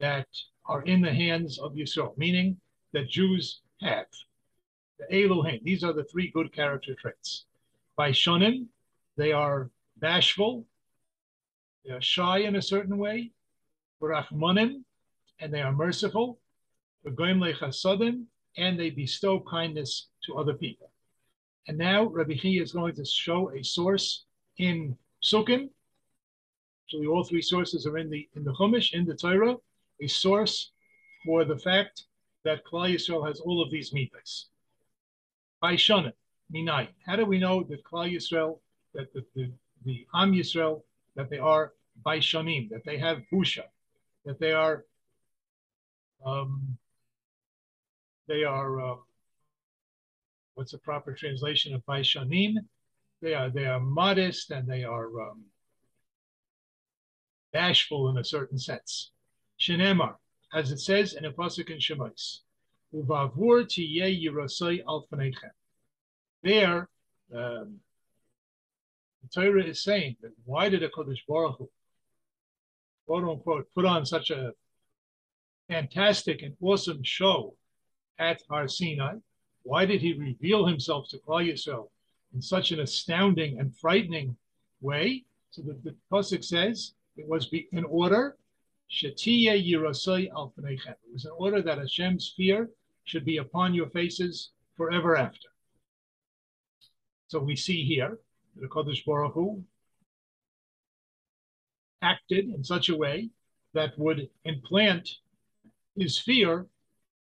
that 0.00 0.26
are 0.66 0.82
in 0.82 1.00
the 1.00 1.14
hands 1.14 1.58
of 1.60 1.74
Yisrael, 1.74 2.18
meaning 2.18 2.56
that 2.92 3.08
Jews 3.08 3.60
have. 3.80 4.06
The 4.98 5.22
Elohim, 5.22 5.60
these 5.62 5.84
are 5.84 5.92
the 5.92 6.04
three 6.04 6.32
good 6.32 6.52
character 6.52 6.94
traits. 6.94 7.44
By 7.96 8.10
Shonim, 8.10 8.66
they 9.16 9.30
are 9.32 9.70
bashful, 9.98 10.66
they 11.84 11.92
are 11.92 12.00
shy 12.00 12.38
in 12.38 12.56
a 12.56 12.62
certain 12.62 12.98
way. 12.98 13.32
Rachmanim, 14.00 14.82
and 15.40 15.52
they 15.52 15.62
are 15.62 15.72
merciful. 15.72 16.38
And 17.04 18.78
they 18.78 18.90
bestow 18.90 19.40
kindness 19.40 20.08
to 20.24 20.36
other 20.36 20.54
people. 20.54 20.90
And 21.68 21.78
now 21.78 22.04
Rabbi 22.04 22.34
Chia 22.34 22.62
is 22.62 22.72
going 22.72 22.94
to 22.94 23.04
show 23.04 23.50
a 23.52 23.62
source 23.62 24.24
in 24.58 24.96
Psukim. 25.22 25.70
Actually, 26.84 27.06
all 27.06 27.24
three 27.24 27.42
sources 27.42 27.86
are 27.86 27.98
in 27.98 28.10
the 28.10 28.28
in 28.34 28.44
the 28.44 28.52
Chumash, 28.52 28.92
in 28.92 29.06
the 29.06 29.14
Torah, 29.14 29.56
a 30.00 30.06
source 30.08 30.72
for 31.24 31.44
the 31.44 31.56
fact 31.56 32.04
that 32.44 32.64
Klal 32.64 32.92
Yisrael 32.92 33.26
has 33.26 33.40
all 33.40 33.62
of 33.62 33.70
these 33.70 33.92
mitzvahs. 33.92 34.46
By 35.60 35.74
Shana, 35.74 36.12
Minai. 36.52 36.88
How 37.06 37.16
do 37.16 37.24
we 37.24 37.38
know 37.38 37.62
that 37.64 37.84
Klal 37.84 38.12
Yisrael, 38.12 38.58
that 38.94 39.12
the, 39.14 39.24
the, 39.34 39.52
the 39.84 40.06
Am 40.14 40.32
Yisrael, 40.32 40.82
that 41.16 41.30
they 41.30 41.38
are 41.38 41.72
by 42.04 42.18
Shanim, 42.18 42.70
that 42.70 42.84
they 42.84 42.98
have 42.98 43.22
Busha, 43.32 43.64
that 44.24 44.40
they 44.40 44.52
are 44.52 44.84
um, 46.24 46.78
they 48.28 48.44
are 48.44 48.80
uh, 48.80 48.96
what's 50.54 50.72
the 50.72 50.78
proper 50.78 51.12
translation 51.14 51.74
of 51.74 51.84
Baishanim? 51.86 52.54
They 53.20 53.34
are 53.34 53.50
they 53.50 53.66
are 53.66 53.80
modest 53.80 54.50
and 54.50 54.68
they 54.68 54.84
are 54.84 55.06
um, 55.20 55.44
bashful 57.52 58.10
in 58.10 58.18
a 58.18 58.24
certain 58.24 58.58
sense. 58.58 59.12
Shenemar, 59.60 60.16
as 60.52 60.72
it 60.72 60.78
says 60.78 61.14
in 61.14 61.24
a 61.24 61.32
pasuk 61.32 61.70
in 61.70 61.78
Shemais, 61.78 62.40
"Uvavur 62.94 63.64
tiyeh 63.64 64.24
yirosei 64.24 64.82
al 64.86 65.06
There, 66.42 66.88
um, 67.34 67.80
the 69.22 69.28
Torah 69.28 69.64
is 69.64 69.82
saying 69.82 70.16
that 70.22 70.32
why 70.44 70.68
did 70.68 70.82
a 70.82 70.88
Kodesh 70.88 71.20
Baruch 71.28 71.58
Hu, 71.58 71.70
quote 73.06 73.24
unquote, 73.24 73.68
put 73.74 73.84
on 73.84 74.04
such 74.04 74.30
a 74.30 74.52
fantastic 75.68 76.42
and 76.42 76.56
awesome 76.60 77.02
show 77.02 77.54
at 78.18 78.42
Har 78.50 78.68
Sinai? 78.68 79.14
Why 79.62 79.86
did 79.86 80.00
he 80.00 80.12
reveal 80.14 80.66
himself 80.66 81.08
to 81.10 81.18
Klal 81.18 81.48
Yisrael 81.48 81.88
in 82.34 82.42
such 82.42 82.72
an 82.72 82.80
astounding 82.80 83.58
and 83.60 83.76
frightening 83.76 84.36
way? 84.80 85.24
So 85.50 85.62
the, 85.62 85.78
the 85.84 85.94
pasuk 86.10 86.44
says 86.44 86.94
it 87.16 87.28
was 87.28 87.48
in 87.72 87.84
order 87.84 88.36
Shetiye 88.90 89.48
al 90.34 90.52
It 90.56 90.96
was 91.12 91.24
in 91.24 91.30
order 91.38 91.62
that 91.62 91.78
Hashem's 91.78 92.34
fear 92.36 92.68
should 93.04 93.24
be 93.24 93.38
upon 93.38 93.74
your 93.74 93.88
faces 93.88 94.50
forever 94.76 95.16
after. 95.16 95.48
So 97.28 97.38
we 97.38 97.56
see 97.56 97.84
here 97.84 98.18
the 98.56 98.66
Kodesh 98.66 99.04
Baruch 99.04 99.34
Hu 99.34 99.62
acted 102.02 102.48
in 102.48 102.64
such 102.64 102.88
a 102.88 102.96
way 102.96 103.30
that 103.74 103.98
would 103.98 104.28
implant 104.44 105.08
his 105.96 106.18
fear 106.18 106.66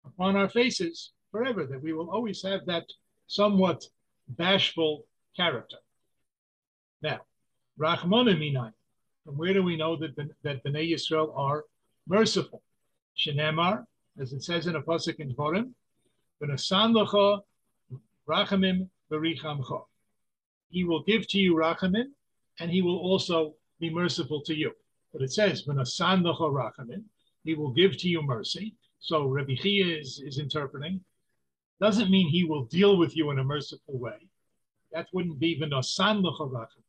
upon 0.06 0.36
our 0.36 0.50
faces 0.50 1.12
forever, 1.32 1.66
that 1.66 1.82
we 1.82 1.94
will 1.94 2.10
always 2.10 2.42
have 2.44 2.66
that 2.66 2.86
somewhat 3.28 3.84
bashful 4.28 5.06
character. 5.36 5.78
Now, 7.02 7.22
Rachmana 7.80 8.38
Minai, 8.38 8.72
from 9.26 9.38
where 9.38 9.54
do 9.54 9.64
we 9.64 9.78
know 9.78 9.96
that, 9.96 10.16
that 10.44 10.64
Bnei 10.64 10.92
Yisrael 10.92 11.38
are 11.38 11.66
merciful? 12.08 12.62
Shenemar, 13.18 13.86
as 14.20 14.34
it 14.34 14.44
says 14.44 14.68
in 14.68 14.76
a 14.76 14.82
pasuk 14.82 15.20
in 15.20 15.34
Dvorim, 15.34 15.74
"V'nasan 16.42 16.94
lecha 16.94 17.42
rachamim 18.28 18.90
v'richamcha." 19.10 19.86
He 20.74 20.84
will 20.84 21.04
give 21.04 21.28
to 21.28 21.38
you 21.38 21.54
rachamim, 21.54 22.08
and 22.60 22.72
he 22.72 22.82
will 22.82 22.98
also 22.98 23.54
be 23.80 23.92
merciful 23.92 24.42
to 24.42 24.56
you. 24.56 24.72
But 25.12 25.22
it 25.22 25.32
says, 25.32 25.64
"V'nasan 25.68 26.24
lecha 26.24 26.48
rachamim." 26.52 27.04
He 27.44 27.54
will 27.54 27.72
give 27.72 27.96
to 27.98 28.10
you 28.10 28.24
mercy. 28.24 28.74
So 29.00 29.28
Rabbi 29.28 29.56
Chia 29.56 30.00
is, 30.00 30.20
is 30.20 30.40
interpreting. 30.40 31.04
Doesn't 31.80 32.10
mean 32.10 32.28
he 32.28 32.44
will 32.44 32.66
deal 32.66 32.98
with 32.98 33.16
you 33.16 33.30
in 33.30 33.38
a 33.38 33.44
merciful 33.44 34.00
way. 34.00 34.20
That 34.92 35.08
wouldn't 35.14 35.38
be 35.38 35.60
v'nasan 35.60 36.24
rachamim. 36.24 36.84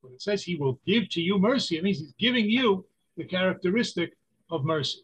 When 0.00 0.14
it 0.14 0.22
says 0.22 0.42
he 0.42 0.56
will 0.56 0.80
give 0.86 1.10
to 1.10 1.20
you 1.20 1.38
mercy, 1.38 1.76
it 1.76 1.84
means 1.84 1.98
he's 1.98 2.14
giving 2.18 2.48
you 2.48 2.86
the 3.18 3.24
characteristic 3.24 4.16
of 4.50 4.64
mercy. 4.64 5.02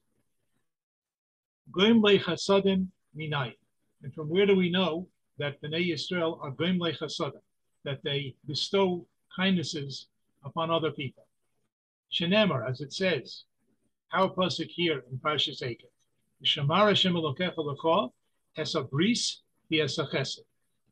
And 1.74 2.04
from 4.14 4.28
where 4.28 4.46
do 4.46 4.56
we 4.56 4.70
know 4.70 5.06
that 5.38 5.60
Bnei 5.60 5.90
Yisrael 5.90 6.40
are 6.42 6.50
Goim 6.50 6.78
Chasadim, 6.78 7.42
that 7.84 8.02
they 8.02 8.34
bestow 8.46 9.06
kindnesses 9.34 10.06
upon 10.44 10.70
other 10.70 10.90
people? 10.90 11.26
Shenemar, 12.12 12.68
as 12.68 12.80
it 12.80 12.92
says, 12.92 13.44
our 14.12 14.28
pasuk 14.28 14.68
here 14.68 15.02
in 15.10 15.18
Parshas 15.18 15.62
Eikev, 15.62 15.86
Shamar 16.44 16.88
Hashem 16.88 17.14
Elokecha 17.14 17.56
Lecha, 17.56 18.10
Esa 18.56 18.82
Bris, 18.82 19.40
Esa 19.72 20.06
Chesed. 20.06 20.40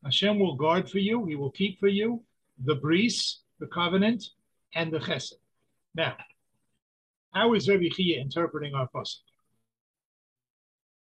Hashem 0.03 0.39
will 0.39 0.55
guard 0.55 0.89
for 0.89 0.97
you, 0.97 1.25
He 1.25 1.35
will 1.35 1.51
keep 1.51 1.79
for 1.79 1.87
you 1.87 2.23
the 2.63 2.75
bris, 2.75 3.39
the 3.59 3.67
covenant, 3.67 4.23
and 4.75 4.91
the 4.91 4.99
chesed. 4.99 5.33
Now, 5.95 6.15
how 7.33 7.53
is 7.53 7.67
Rabbi 7.67 7.89
Chia 7.91 8.19
interpreting 8.19 8.73
our 8.73 8.87
pasuk? 8.93 9.21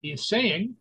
He 0.03 0.13
is 0.13 0.29
saying 0.29 0.77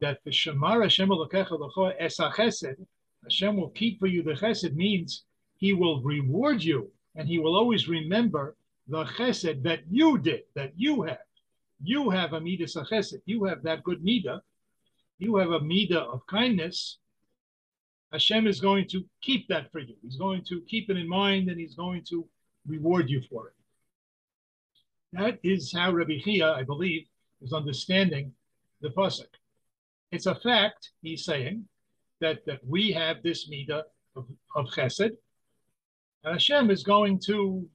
that 0.00 0.20
the 0.24 0.30
Shemar 0.30 0.82
Hashem 0.82 1.08
Elokecha 1.08 1.94
Esa 1.98 2.30
Chesed, 2.34 2.86
Hashem 3.24 3.56
will 3.56 3.70
keep 3.70 3.98
for 3.98 4.06
you 4.06 4.22
the 4.22 4.32
chesed 4.32 4.74
means 4.74 5.24
He 5.56 5.72
will 5.72 6.02
reward 6.02 6.62
you, 6.62 6.90
and 7.14 7.28
He 7.28 7.38
will 7.38 7.56
always 7.56 7.88
remember 7.88 8.56
the 8.88 9.04
chesed 9.04 9.62
that 9.62 9.80
you 9.90 10.18
did, 10.18 10.42
that 10.54 10.72
you 10.76 11.02
have. 11.02 11.24
You 11.82 12.10
have 12.10 12.32
a 12.32 12.40
midas 12.40 12.74
chesed. 12.74 13.22
You 13.26 13.44
have 13.44 13.62
that 13.62 13.84
good 13.84 14.04
midah. 14.04 14.40
You 15.18 15.36
have 15.36 15.50
a 15.50 15.60
midah 15.60 16.12
of 16.12 16.26
kindness, 16.26 16.98
Hashem 18.12 18.46
is 18.46 18.60
going 18.60 18.86
to 18.88 19.04
keep 19.22 19.48
that 19.48 19.72
for 19.72 19.80
you. 19.80 19.94
He's 20.02 20.16
going 20.16 20.44
to 20.44 20.60
keep 20.68 20.90
it 20.90 20.98
in 20.98 21.08
mind 21.08 21.48
and 21.48 21.58
he's 21.58 21.74
going 21.74 22.04
to 22.10 22.26
reward 22.66 23.08
you 23.08 23.22
for 23.30 23.48
it. 23.48 23.54
That 25.14 25.38
is 25.42 25.72
how 25.72 25.92
Rabbi 25.92 26.18
Chia, 26.18 26.52
I 26.52 26.62
believe, 26.62 27.06
is 27.40 27.52
understanding 27.54 28.32
the 28.82 28.90
pasuk. 28.90 29.28
It's 30.10 30.26
a 30.26 30.34
fact, 30.34 30.90
he's 31.00 31.24
saying, 31.24 31.64
that, 32.22 32.46
that 32.46 32.60
we 32.66 32.92
have 32.92 33.22
this 33.22 33.50
midah 33.50 33.82
of, 34.16 34.26
of 34.56 34.66
chesed, 34.66 35.10
and 36.24 36.32
Hashem 36.32 36.70
is 36.70 36.84
going 36.84 37.18
to 37.26 37.68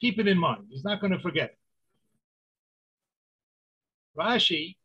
keep 0.00 0.18
it 0.18 0.28
in 0.28 0.38
mind. 0.38 0.66
He's 0.68 0.84
not 0.84 1.00
going 1.00 1.12
to 1.12 1.18
forget. 1.18 1.56
Rashi, 4.16 4.76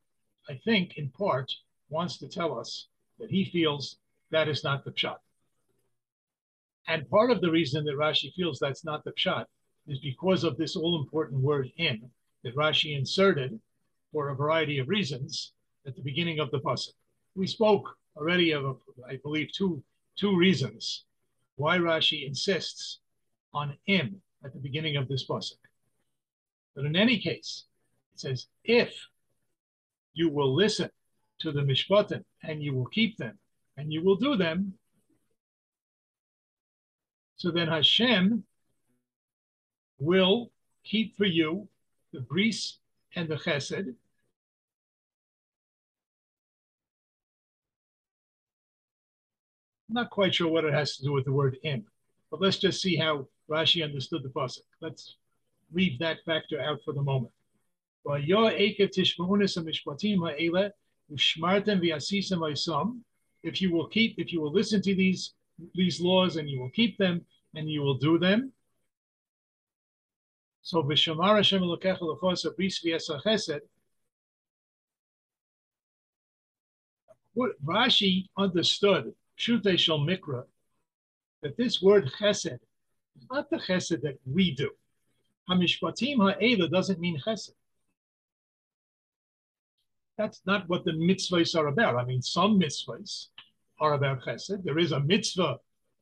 I 0.50 0.60
think, 0.64 0.98
in 0.98 1.10
part, 1.10 1.52
wants 1.90 2.18
to 2.20 2.30
tell 2.30 2.58
us 2.58 2.88
that 3.20 3.30
he 3.30 3.46
feels 3.46 3.98
that 4.32 4.48
is 4.48 4.64
not 4.64 4.86
the 4.86 4.92
pshat. 4.92 5.18
And 6.88 7.10
part 7.10 7.32
of 7.32 7.42
the 7.42 7.52
reason 7.52 7.84
that 7.86 7.96
Rashi 7.96 8.34
feels 8.34 8.58
that's 8.60 8.86
not 8.86 9.04
the 9.04 9.12
pshat 9.12 9.46
is 9.88 10.00
because 10.00 10.44
of 10.44 10.58
this 10.58 10.76
all 10.76 11.02
important 11.02 11.42
word 11.42 11.70
in 11.78 12.10
that 12.44 12.56
Rashi 12.56 12.98
inserted 12.98 13.60
for 14.14 14.30
a 14.30 14.36
variety 14.36 14.80
of 14.80 14.88
reasons 14.88 15.52
at 15.86 15.96
the 15.96 16.02
beginning 16.02 16.40
of 16.40 16.52
the 16.52 16.60
pasuk. 16.60 16.94
We 17.36 17.48
spoke 17.48 17.98
already 18.16 18.52
of, 18.52 18.78
I 19.08 19.18
believe, 19.18 19.52
two 19.52 19.84
two 20.18 20.38
reasons 20.38 21.04
why 21.58 21.78
Rashi 21.78 22.26
insists 22.26 23.00
on 23.54 23.78
im 23.88 24.22
at 24.44 24.54
the 24.54 24.60
beginning 24.60 24.96
of 24.96 25.08
this 25.08 25.26
pasuk. 25.28 25.60
But 26.76 26.86
in 26.86 26.96
any 26.96 27.20
case, 27.20 27.66
it 28.14 28.20
says 28.20 28.48
if 28.64 28.94
you 30.14 30.30
will 30.30 30.54
listen 30.54 30.90
to 31.40 31.52
the 31.52 31.62
mishpatim 31.62 32.24
and 32.44 32.64
you 32.64 32.74
will 32.74 32.86
keep 32.86 33.18
them 33.18 33.38
and 33.78 33.92
you 33.92 34.02
will 34.04 34.16
do 34.16 34.38
them, 34.38 34.74
so 37.36 37.52
then 37.52 37.68
Hashem 37.68 38.44
will 40.00 40.52
keep 40.84 41.18
for 41.18 41.26
you 41.26 41.68
the 42.14 42.22
bris 42.22 42.78
and 43.16 43.28
the 43.28 43.36
chesed. 43.36 43.94
I'm 49.88 49.94
not 49.94 50.10
quite 50.10 50.36
sure 50.36 50.48
what 50.48 50.66
it 50.66 50.74
has 50.74 50.98
to 50.98 51.04
do 51.04 51.12
with 51.12 51.26
the 51.26 51.32
word 51.32 51.58
in, 51.64 51.86
but 52.32 52.42
let's 52.42 52.58
just 52.58 52.82
see 52.82 52.96
how 52.96 53.28
Rashi 53.50 53.84
understood 53.84 54.24
the 54.24 54.30
pasuk. 54.30 54.62
Let's 54.82 55.18
leave 55.72 56.00
that 56.00 56.18
factor 56.26 56.60
out 56.60 56.80
for 56.84 56.94
the 56.94 57.02
moment. 57.02 57.32
If 63.44 63.62
you 63.62 63.72
will 63.72 63.88
keep, 63.88 64.16
if 64.18 64.34
you 64.34 64.42
will 64.42 64.52
listen 64.52 64.82
to 64.82 64.96
these 64.96 65.34
these 65.74 66.02
laws 66.02 66.36
and 66.36 66.50
you 66.50 66.60
will 66.60 66.72
keep 66.72 66.98
them 66.98 67.26
and 67.54 67.70
you 67.70 67.82
will 67.82 67.98
do 67.98 68.18
them. 68.20 68.52
So. 70.62 70.82
What 77.34 77.52
Rashi 77.64 78.28
understood, 78.38 79.14
Shute 79.36 79.80
Shel 79.80 80.00
Mikra, 80.00 80.44
that 81.42 81.58
this 81.58 81.82
word 81.82 82.10
chesed 82.20 82.60
is 83.18 83.28
not 83.32 83.50
the 83.50 83.58
chesed 83.58 84.02
that 84.02 84.18
we 84.26 84.52
do. 84.52 84.72
Hamishpatim 85.50 86.18
ha'ela 86.18 86.70
doesn't 86.70 87.00
mean 87.00 87.20
chesed. 87.20 87.52
That's 90.18 90.42
not 90.46 90.68
what 90.70 90.86
the 90.86 90.92
mitzvahs 90.92 91.56
are 91.58 91.68
about. 91.68 91.98
I 91.98 92.06
mean, 92.06 92.22
some 92.22 92.60
mitzvahs 92.60 93.28
are 93.80 93.94
about 93.94 94.22
chesed. 94.24 94.64
There 94.64 94.80
is 94.80 94.92
a 94.94 95.00
mitzvah 95.02 95.60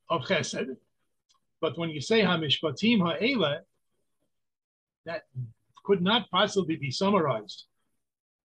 of 0.09 0.21
chesed, 0.21 0.77
but 1.59 1.77
when 1.77 1.89
you 1.89 2.01
say 2.01 2.21
hamishpatim 2.21 2.99
ha'ela, 2.99 3.61
that 5.05 5.23
could 5.83 6.01
not 6.01 6.29
possibly 6.29 6.75
be 6.75 6.91
summarized 6.91 7.65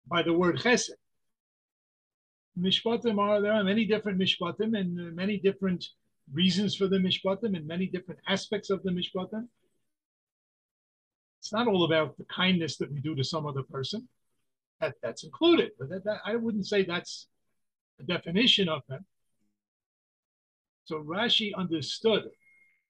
by 0.08 0.24
the 0.24 0.34
word 0.34 0.58
chesed. 0.58 0.92
Mishpatim 2.60 3.20
are 3.20 3.42
there 3.42 3.54
are 3.54 3.64
many 3.64 3.86
different 3.86 4.20
mishpatim 4.20 4.78
and 4.78 5.00
uh, 5.00 5.12
many 5.14 5.38
different 5.38 5.86
reasons 6.34 6.76
for 6.76 6.88
the 6.88 6.98
mishpatim 6.98 7.56
and 7.56 7.68
many 7.68 7.86
different 7.88 8.20
aspects 8.28 8.70
of 8.70 8.82
the 8.84 8.92
mishpatim. 8.92 9.48
It's 11.40 11.54
not 11.54 11.68
all 11.68 11.86
about 11.86 12.18
the 12.18 12.26
kindness 12.26 12.78
that 12.78 12.92
we 12.92 13.00
do 13.00 13.16
to 13.16 13.24
some 13.24 13.46
other 13.46 13.64
person. 13.64 14.08
That, 14.82 14.96
that's 15.02 15.24
included, 15.24 15.72
but 15.80 15.90
that, 15.90 16.04
that, 16.04 16.22
I 16.26 16.36
wouldn't 16.36 16.68
say 16.68 16.84
that's 16.84 17.28
the 17.98 18.04
definition 18.06 18.70
of 18.70 18.82
them. 18.88 19.06
So 20.86 21.02
Rashi 21.02 21.52
understood 21.56 22.30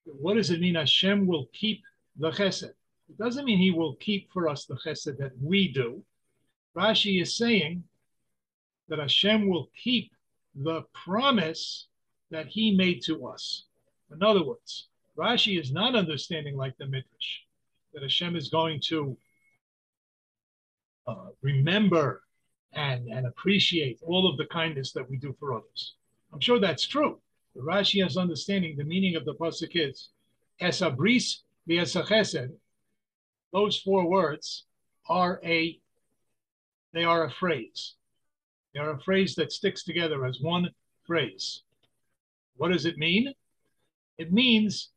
what 0.06 0.36
does 0.36 0.52
it 0.52 0.60
mean 0.60 0.76
Hashem 0.76 1.28
will 1.28 1.48
keep 1.54 1.82
the 2.18 2.32
chesed? 2.32 2.72
It 3.10 3.18
doesn't 3.18 3.46
mean 3.46 3.58
he 3.58 3.72
will 3.72 3.96
keep 3.96 4.32
for 4.32 4.48
us 4.48 4.66
the 4.66 4.76
chesed 4.76 5.18
that 5.18 5.32
we 5.42 5.72
do. 5.72 6.04
Rashi 6.76 7.22
is 7.22 7.36
saying 7.36 7.84
that 8.90 9.00
Hashem 9.00 9.48
will 9.48 9.70
keep 9.82 10.12
the 10.56 10.84
promise 10.94 11.88
that 12.32 12.48
he 12.48 12.76
made 12.76 13.02
to 13.04 13.28
us. 13.28 13.64
In 14.12 14.24
other 14.24 14.44
words, 14.44 14.88
Rashi 15.18 15.60
is 15.60 15.72
not 15.72 15.96
understanding 15.96 16.56
like 16.56 16.78
the 16.78 16.86
Midrash, 16.86 17.42
that 17.94 18.04
Hashem 18.04 18.36
is 18.36 18.50
going 18.50 18.80
to 18.88 19.18
uh, 21.08 21.28
remember 21.42 22.24
and, 22.74 23.08
and 23.08 23.26
appreciate 23.26 24.00
all 24.06 24.30
of 24.30 24.38
the 24.38 24.46
kindness 24.46 24.92
that 24.94 25.10
we 25.10 25.18
do 25.18 25.36
for 25.40 25.54
others. 25.54 25.96
I'm 26.34 26.40
sure 26.40 26.60
that's 26.60 26.86
true. 26.86 27.20
The 27.56 27.62
Rashi 27.62 28.04
has 28.04 28.18
understanding 28.18 28.78
the 28.78 28.84
meaning 28.84 29.16
of 29.16 29.26
the 29.26 29.34
pasuk 29.34 29.72
is 29.74 30.10
esabris 30.62 31.42
v'esachesed. 31.68 32.52
Those 33.52 33.80
four 33.80 34.08
words 34.10 34.66
are 35.10 35.40
a 35.44 35.80
they 36.94 37.04
are 37.04 37.26
a 37.26 37.32
phrase. 37.32 37.96
They 38.78 38.84
are 38.84 38.92
a 38.92 39.00
phrase 39.00 39.34
that 39.36 39.52
sticks 39.52 39.84
together 39.84 40.24
as 40.24 40.40
one 40.40 40.70
phrase. 41.08 41.64
What 42.58 42.72
does 42.72 42.86
it 42.86 43.00
mean? 43.00 43.34
It 44.20 44.32
means 44.32 44.92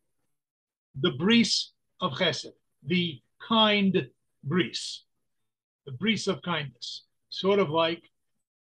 the 1.00 1.12
breeze 1.12 1.72
of 1.98 2.12
chesed, 2.12 2.52
the 2.84 3.18
kind 3.48 4.06
breeze, 4.44 5.04
the 5.86 5.92
breeze 5.92 6.28
of 6.28 6.42
kindness. 6.42 7.04
Sort 7.30 7.58
of 7.58 7.70
like, 7.70 8.02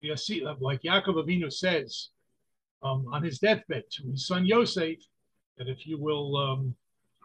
like 0.03 0.83
Yaakov 0.83 1.15
Avinu 1.25 1.51
says 1.51 2.09
um, 2.83 3.07
on 3.11 3.23
his 3.23 3.39
deathbed 3.39 3.85
to 3.89 4.11
his 4.11 4.27
son 4.27 4.45
Yosef 4.45 4.99
that 5.57 5.67
if 5.67 5.87
you 5.87 5.97
will, 5.97 6.37
um, 6.37 6.75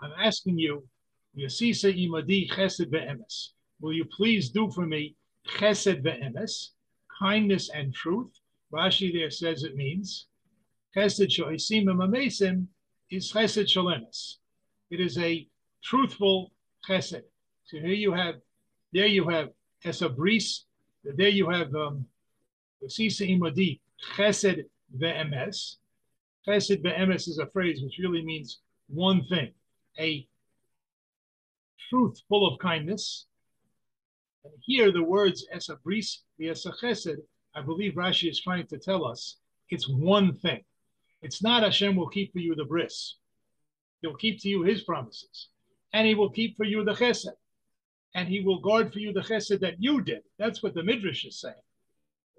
I'm 0.00 0.12
asking 0.18 0.58
you, 0.58 0.88
imadi 1.36 2.48
chesed 2.50 2.90
ve'emes. 2.90 3.48
Will 3.82 3.92
you 3.92 4.06
please 4.06 4.48
do 4.48 4.70
for 4.70 4.86
me 4.86 5.16
chesed 5.46 6.02
ve'emes, 6.02 6.70
kindness 7.18 7.70
and 7.70 7.94
truth? 7.94 8.32
Rashi 8.72 9.12
there 9.12 9.30
says 9.30 9.62
it 9.62 9.76
means 9.76 10.26
chesed 10.96 11.28
sho'isim 11.28 11.84
amamesim 11.86 12.66
is 13.10 13.32
chesed 13.32 13.66
shalemes. 13.66 14.36
It 14.90 15.00
is 15.00 15.18
a 15.18 15.46
truthful 15.82 16.52
chesed. 16.88 17.22
So 17.66 17.78
here 17.78 17.88
you 17.88 18.12
have, 18.12 18.36
there 18.92 19.06
you 19.06 19.28
have 19.28 19.50
esabris, 19.84 20.64
there 21.04 21.28
you 21.28 21.48
have 21.50 21.74
um, 21.74 22.06
Yasisa 22.82 23.28
imadi 23.28 23.80
chesed 24.16 24.64
ve'emes. 24.98 25.76
Chesed 26.46 26.82
ve'emes 26.82 27.28
is 27.28 27.38
a 27.38 27.46
phrase 27.46 27.82
which 27.82 27.98
really 27.98 28.24
means 28.24 28.60
one 28.88 29.24
thing, 29.24 29.52
a 29.98 30.26
truth 31.88 32.20
full 32.28 32.46
of 32.46 32.58
kindness. 32.58 33.26
And 34.44 34.54
here 34.60 34.92
the 34.92 35.02
words 35.02 35.46
esa 35.50 35.76
bris 35.82 36.22
v'esa 36.40 36.72
chesed, 36.80 37.18
I 37.54 37.62
believe 37.62 37.94
Rashi 37.94 38.30
is 38.30 38.40
trying 38.40 38.66
to 38.68 38.78
tell 38.78 39.04
us 39.06 39.36
it's 39.70 39.88
one 39.88 40.34
thing. 40.34 40.62
It's 41.22 41.42
not 41.42 41.62
Hashem 41.62 41.96
will 41.96 42.08
keep 42.08 42.32
for 42.32 42.40
you 42.40 42.54
the 42.54 42.64
bris. 42.64 43.16
He'll 44.02 44.16
keep 44.16 44.40
to 44.40 44.48
you 44.48 44.62
his 44.62 44.82
promises. 44.82 45.48
And 45.92 46.06
he 46.06 46.14
will 46.14 46.30
keep 46.30 46.56
for 46.56 46.64
you 46.64 46.84
the 46.84 46.92
chesed. 46.92 47.32
And 48.14 48.28
he 48.28 48.40
will 48.40 48.60
guard 48.60 48.92
for 48.92 48.98
you 48.98 49.12
the 49.12 49.20
chesed 49.20 49.60
that 49.60 49.82
you 49.82 50.02
did. 50.02 50.22
That's 50.38 50.62
what 50.62 50.74
the 50.74 50.82
Midrash 50.82 51.24
is 51.24 51.40
saying. 51.40 51.54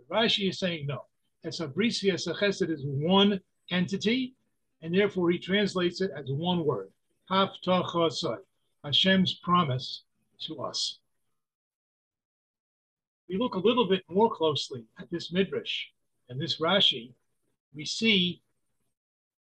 Rashi 0.10 0.50
is 0.50 0.60
saying 0.60 0.86
no. 0.86 1.06
Esabrisia 1.46 2.16
Chesed 2.16 2.70
is 2.70 2.84
one 2.86 3.40
entity, 3.72 4.34
and 4.82 4.94
therefore 4.94 5.30
he 5.32 5.38
translates 5.38 6.02
it 6.02 6.12
as 6.16 6.26
one 6.32 6.66
word. 6.66 6.92
Haftachasai, 7.30 8.38
Hashem's 8.84 9.36
promise 9.36 10.04
to 10.42 10.62
us. 10.62 11.00
We 13.30 13.38
look 13.38 13.56
a 13.56 13.60
little 13.60 13.88
bit 13.88 14.04
more 14.10 14.30
closely 14.30 14.86
at 15.00 15.10
this 15.10 15.32
midrash 15.32 15.86
and 16.30 16.40
this 16.40 16.60
Rashi. 16.60 17.14
We 17.74 17.86
see 17.86 18.42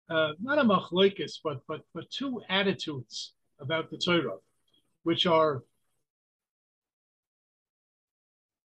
uh, 0.08 0.32
not 0.40 0.58
a 0.58 0.64
machlokes, 0.64 1.40
but 1.42 1.60
but 1.66 1.82
but 1.92 2.10
two 2.10 2.40
attitudes 2.48 3.32
about 3.58 3.90
the 3.90 3.98
Torah, 3.98 4.38
which 5.02 5.26
are 5.26 5.62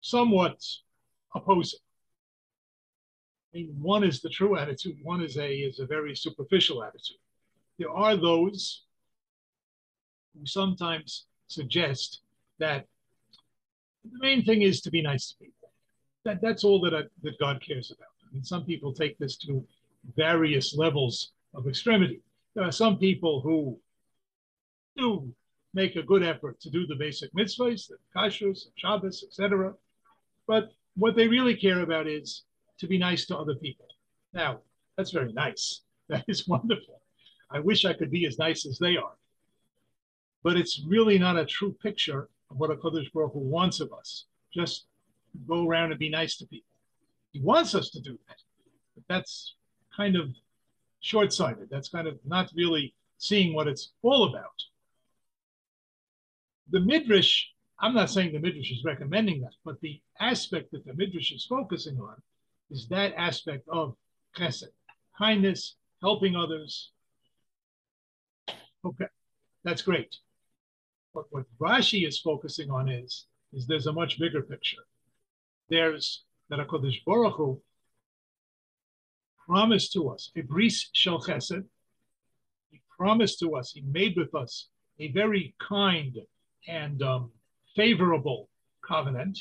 somewhat 0.01 0.63
opposing. 1.33 1.79
I 3.53 3.57
mean, 3.57 3.75
one 3.81 4.03
is 4.03 4.21
the 4.21 4.29
true 4.29 4.57
attitude, 4.57 4.97
one 5.01 5.21
is 5.21 5.37
a 5.37 5.49
is 5.49 5.79
a 5.79 5.85
very 5.85 6.15
superficial 6.15 6.83
attitude. 6.83 7.17
There 7.79 7.89
are 7.89 8.15
those 8.15 8.83
who 10.37 10.45
sometimes 10.45 11.25
suggest 11.47 12.21
that 12.59 12.85
the 14.03 14.19
main 14.19 14.43
thing 14.43 14.61
is 14.61 14.81
to 14.81 14.91
be 14.91 15.01
nice 15.01 15.29
to 15.29 15.37
people. 15.37 15.69
That, 16.25 16.41
that's 16.41 16.63
all 16.63 16.79
that, 16.81 16.93
I, 16.93 17.03
that 17.23 17.39
God 17.39 17.61
cares 17.65 17.91
about. 17.91 18.09
I 18.23 18.33
mean, 18.33 18.43
some 18.43 18.65
people 18.65 18.93
take 18.93 19.17
this 19.17 19.37
to 19.37 19.65
various 20.15 20.75
levels 20.75 21.31
of 21.53 21.67
extremity. 21.67 22.21
There 22.55 22.63
are 22.63 22.71
some 22.71 22.97
people 22.97 23.41
who 23.41 23.79
do 24.97 25.33
make 25.73 25.95
a 25.95 26.03
good 26.03 26.23
effort 26.23 26.59
to 26.61 26.69
do 26.69 26.85
the 26.85 26.95
basic 26.95 27.33
mitzvahs, 27.33 27.87
the 27.87 27.97
kashrus, 28.15 28.67
Shabbos, 28.75 29.23
etc. 29.23 29.73
But 30.47 30.71
what 30.95 31.15
they 31.15 31.27
really 31.27 31.55
care 31.55 31.81
about 31.81 32.07
is 32.07 32.43
to 32.79 32.87
be 32.87 32.97
nice 32.97 33.25
to 33.27 33.37
other 33.37 33.55
people. 33.55 33.87
Now, 34.33 34.59
that's 34.97 35.11
very 35.11 35.33
nice. 35.33 35.81
That 36.09 36.25
is 36.27 36.45
wonderful. 36.45 36.99
I 37.49 37.59
wish 37.59 37.85
I 37.85 37.93
could 37.93 38.11
be 38.11 38.25
as 38.25 38.37
nice 38.37 38.65
as 38.65 38.77
they 38.77 38.97
are. 38.97 39.13
But 40.43 40.57
it's 40.57 40.81
really 40.85 41.17
not 41.17 41.37
a 41.37 41.45
true 41.45 41.73
picture 41.81 42.27
what 42.55 42.71
a 42.71 42.75
Kodesh 42.75 43.11
Baruch 43.13 43.33
Hu 43.33 43.39
wants 43.39 43.79
of 43.79 43.91
us. 43.93 44.25
Just 44.53 44.87
go 45.47 45.67
around 45.67 45.91
and 45.91 45.99
be 45.99 46.09
nice 46.09 46.37
to 46.37 46.45
people. 46.45 46.67
He 47.31 47.39
wants 47.39 47.75
us 47.75 47.89
to 47.91 48.01
do 48.01 48.17
that. 48.27 48.37
But 48.95 49.03
that's 49.07 49.55
kind 49.95 50.15
of 50.15 50.29
short 50.99 51.33
sighted. 51.33 51.69
That's 51.69 51.89
kind 51.89 52.07
of 52.07 52.19
not 52.25 52.51
really 52.55 52.93
seeing 53.17 53.53
what 53.53 53.67
it's 53.67 53.91
all 54.01 54.29
about. 54.29 54.47
The 56.69 56.79
Midrash, 56.79 57.45
I'm 57.79 57.93
not 57.93 58.09
saying 58.09 58.33
the 58.33 58.39
Midrash 58.39 58.71
is 58.71 58.83
recommending 58.83 59.41
that, 59.41 59.53
but 59.65 59.79
the 59.81 60.01
aspect 60.19 60.71
that 60.71 60.85
the 60.85 60.93
Midrash 60.93 61.31
is 61.31 61.45
focusing 61.45 61.99
on 61.99 62.15
is 62.69 62.87
that 62.89 63.13
aspect 63.17 63.67
of 63.67 63.95
chesed, 64.37 64.69
kindness, 65.17 65.75
helping 66.01 66.35
others. 66.35 66.91
Okay, 68.83 69.05
that's 69.63 69.81
great. 69.81 70.15
But 71.13 71.25
what 71.31 71.45
Rashi 71.59 72.07
is 72.07 72.19
focusing 72.19 72.71
on 72.71 72.89
is, 72.89 73.25
is 73.53 73.67
there's 73.67 73.87
a 73.87 73.93
much 73.93 74.19
bigger 74.19 74.41
picture. 74.41 74.83
There's 75.69 76.23
that 76.49 76.59
HaKadosh 76.59 77.03
Baruch 77.05 77.35
Hu 77.35 77.61
promised 79.45 79.93
to 79.93 80.09
us 80.09 80.31
a 80.35 80.41
bris 80.41 80.89
shel 80.93 81.19
chesed. 81.19 81.65
He 82.71 82.81
promised 82.97 83.39
to 83.39 83.55
us, 83.55 83.71
he 83.71 83.81
made 83.81 84.15
with 84.15 84.33
us 84.35 84.67
a 84.99 85.11
very 85.11 85.53
kind 85.59 86.17
and 86.67 87.01
um, 87.01 87.31
favorable 87.75 88.49
covenant. 88.87 89.37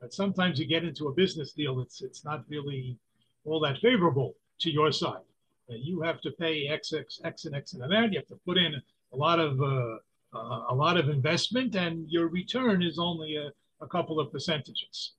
But 0.00 0.12
sometimes 0.12 0.58
you 0.58 0.66
get 0.66 0.84
into 0.84 1.08
a 1.08 1.12
business 1.12 1.52
deal, 1.52 1.80
it's 1.80 2.02
it's 2.02 2.24
not 2.24 2.44
really 2.48 2.98
all 3.44 3.60
that 3.60 3.78
favorable 3.78 4.34
to 4.60 4.70
your 4.70 4.90
side. 4.90 5.22
You 5.68 6.02
have 6.02 6.20
to 6.22 6.30
pay 6.32 6.68
X, 6.68 6.92
X, 6.92 7.20
X, 7.24 7.44
and 7.44 7.54
X 7.54 7.72
and 7.72 7.82
amount. 7.82 8.12
You 8.12 8.18
have 8.18 8.28
to 8.28 8.40
put 8.44 8.58
in 8.58 8.74
a 9.12 9.16
lot 9.16 9.38
of 9.38 9.60
uh, 9.62 9.96
a 10.34 10.74
lot 10.74 10.96
of 10.96 11.08
investment, 11.08 11.74
and 11.74 12.08
your 12.10 12.28
return 12.28 12.82
is 12.82 12.98
only 12.98 13.36
a, 13.36 13.50
a 13.80 13.86
couple 13.86 14.18
of 14.18 14.32
percentages. 14.32 15.12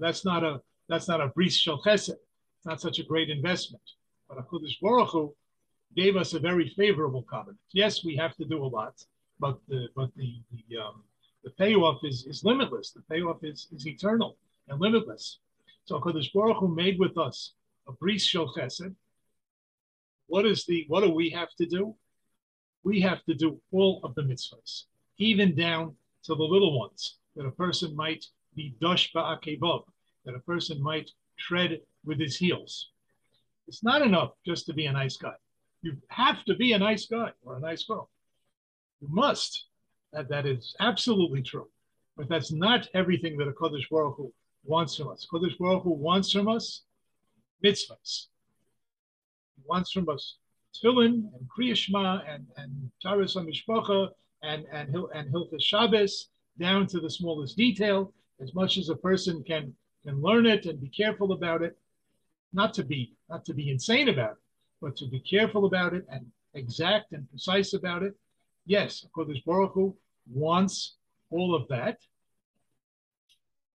that's 0.00 0.24
not 0.24 0.42
a 0.42 0.60
that's 0.88 1.08
not 1.08 1.20
a 1.20 1.28
bris 1.28 1.56
shel 1.56 1.80
chesed 1.82 2.16
not 2.66 2.80
such 2.80 2.98
a 2.98 3.04
great 3.04 3.30
investment. 3.30 3.82
But 4.28 4.38
HaKadosh 4.38 4.80
Baruch 4.82 5.10
Hu 5.10 5.34
gave 5.94 6.16
us 6.16 6.34
a 6.34 6.40
very 6.40 6.68
favorable 6.76 7.22
covenant. 7.22 7.58
Yes, 7.72 8.04
we 8.04 8.16
have 8.16 8.36
to 8.36 8.44
do 8.44 8.62
a 8.62 8.66
lot, 8.66 8.94
but 9.38 9.58
the 9.68 9.88
but 9.94 10.10
the 10.16 10.42
the, 10.52 10.76
um, 10.78 11.04
the 11.44 11.50
payoff 11.50 12.00
is, 12.02 12.26
is 12.26 12.44
limitless. 12.44 12.90
The 12.90 13.02
payoff 13.08 13.44
is, 13.44 13.68
is 13.72 13.86
eternal 13.86 14.36
and 14.68 14.80
limitless. 14.80 15.38
So 15.84 16.00
HaKadosh 16.00 16.32
Baruch 16.34 16.58
Hu 16.58 16.68
made 16.68 16.98
with 16.98 17.16
us 17.16 17.52
a 17.88 17.92
bris 17.92 18.24
shel 18.24 18.52
chesed. 18.52 18.94
What 20.26 20.44
is 20.44 20.66
the 20.66 20.84
what 20.88 21.04
do 21.04 21.10
we 21.10 21.30
have 21.30 21.54
to 21.58 21.66
do? 21.66 21.94
We 22.86 23.00
have 23.00 23.24
to 23.24 23.34
do 23.34 23.60
all 23.72 24.00
of 24.04 24.14
the 24.14 24.22
mitzvahs, 24.22 24.84
even 25.18 25.56
down 25.56 25.96
to 26.22 26.36
the 26.36 26.44
little 26.44 26.78
ones 26.78 27.18
that 27.34 27.44
a 27.44 27.50
person 27.50 27.96
might 27.96 28.24
be 28.54 28.76
dosh 28.80 29.12
ba'akevav, 29.12 29.82
that 30.24 30.36
a 30.36 30.46
person 30.52 30.80
might 30.80 31.10
tread 31.36 31.80
with 32.04 32.20
his 32.20 32.36
heels. 32.36 32.90
It's 33.66 33.82
not 33.82 34.02
enough 34.02 34.34
just 34.46 34.66
to 34.66 34.72
be 34.72 34.86
a 34.86 34.92
nice 34.92 35.16
guy. 35.16 35.34
You 35.82 35.96
have 36.10 36.44
to 36.44 36.54
be 36.54 36.74
a 36.74 36.78
nice 36.78 37.06
guy 37.06 37.32
or 37.44 37.56
a 37.56 37.60
nice 37.60 37.82
girl. 37.82 38.08
You 39.00 39.08
must. 39.10 39.64
That, 40.12 40.28
that 40.28 40.46
is 40.46 40.76
absolutely 40.78 41.42
true. 41.42 41.66
But 42.16 42.28
that's 42.28 42.52
not 42.52 42.88
everything 42.94 43.36
that 43.38 43.48
a 43.48 43.52
Kodesh 43.52 43.90
Baruch 43.90 44.16
Hu 44.16 44.32
wants 44.64 44.94
from 44.94 45.08
us. 45.08 45.26
Kodesh 45.28 45.58
Baruch 45.58 45.82
Hu 45.82 45.90
wants 45.90 46.30
from 46.30 46.46
us 46.46 46.82
mitzvahs. 47.64 48.26
He 49.56 49.62
wants 49.66 49.90
from 49.90 50.08
us 50.08 50.36
tefillin 50.82 51.30
and 51.34 51.48
kriyashma 51.48 52.22
and 52.28 52.46
and 52.56 52.90
taras 53.02 53.36
mishpacha 53.36 54.08
and 54.42 54.64
and 54.72 54.90
Hil- 54.90 55.10
and 55.14 55.32
hilchas 55.32 55.62
Shabbos 55.62 56.28
down 56.58 56.86
to 56.88 57.00
the 57.00 57.10
smallest 57.10 57.56
detail, 57.56 58.12
as 58.40 58.54
much 58.54 58.78
as 58.78 58.88
a 58.88 58.96
person 58.96 59.42
can 59.44 59.74
can 60.04 60.20
learn 60.22 60.46
it 60.46 60.66
and 60.66 60.80
be 60.80 60.88
careful 60.88 61.32
about 61.32 61.62
it 61.62 61.76
not 62.52 62.72
to 62.74 62.84
be 62.84 63.12
not 63.28 63.44
to 63.44 63.54
be 63.54 63.70
insane 63.70 64.08
about 64.08 64.32
it, 64.32 64.42
but 64.80 64.96
to 64.96 65.06
be 65.08 65.20
careful 65.20 65.66
about 65.66 65.94
it 65.94 66.04
and 66.10 66.26
exact 66.54 67.12
and 67.12 67.28
precise 67.30 67.74
about 67.74 68.02
it. 68.02 68.14
Yes, 68.64 69.06
Kodesh 69.14 69.44
Baruch 69.44 69.74
Hu 69.74 69.96
wants 70.32 70.96
all 71.30 71.54
of 71.54 71.68
that, 71.68 71.98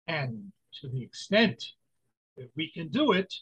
and 0.08 0.52
to 0.80 0.90
the 0.90 1.02
extent 1.02 1.64
that 2.38 2.50
we 2.56 2.72
can 2.72 2.88
do 2.88 3.12
it, 3.12 3.34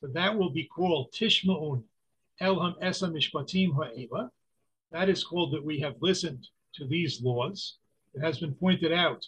so 0.00 0.08
that 0.08 0.36
will 0.36 0.50
be 0.50 0.64
called 0.64 1.12
Tishma'un 1.12 1.82
Elham 2.40 2.74
Esa 2.80 3.08
Mishpatim 3.08 3.74
Ha'eva. 3.74 4.30
That 4.92 5.08
is 5.08 5.24
called 5.24 5.52
that 5.52 5.64
we 5.64 5.80
have 5.80 5.96
listened 6.00 6.48
to 6.74 6.86
these 6.86 7.22
laws. 7.22 7.76
It 8.14 8.20
has 8.20 8.38
been 8.38 8.54
pointed 8.54 8.92
out 8.92 9.26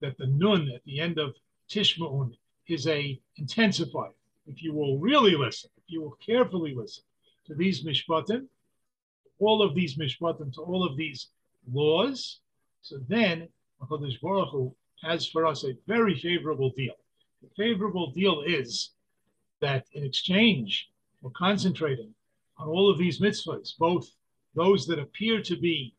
that 0.00 0.16
the 0.18 0.26
Nun 0.26 0.70
at 0.74 0.84
the 0.84 1.00
end 1.00 1.18
of 1.18 1.34
Tishma'un 1.68 2.36
is 2.68 2.86
a 2.86 3.20
intensifier 3.38 4.12
if 4.46 4.62
you 4.62 4.72
will 4.72 4.98
really 4.98 5.36
listen, 5.36 5.70
if 5.76 5.84
you 5.86 6.02
will 6.02 6.16
carefully 6.24 6.74
listen 6.74 7.04
to 7.46 7.54
these 7.54 7.84
mishpatim, 7.84 8.46
all 9.38 9.62
of 9.62 9.74
these 9.74 9.96
mishpatim, 9.96 10.52
to 10.54 10.62
all 10.62 10.84
of 10.84 10.96
these 10.96 11.28
laws, 11.72 12.40
so 12.82 12.98
then 13.08 13.48
HaKadosh 13.80 14.20
Baruch 14.20 14.50
Hu 14.50 14.74
has 15.02 15.26
for 15.26 15.46
us 15.46 15.64
a 15.64 15.76
very 15.86 16.18
favorable 16.18 16.70
deal. 16.76 16.94
The 17.42 17.48
favorable 17.56 18.10
deal 18.10 18.42
is 18.42 18.90
that 19.60 19.86
in 19.92 20.04
exchange 20.04 20.88
for 21.20 21.30
concentrating 21.30 22.14
on 22.58 22.68
all 22.68 22.90
of 22.90 22.98
these 22.98 23.20
mitzvahs, 23.20 23.76
both 23.78 24.08
those 24.54 24.86
that 24.86 24.98
appear 24.98 25.42
to 25.42 25.56
be 25.56 25.94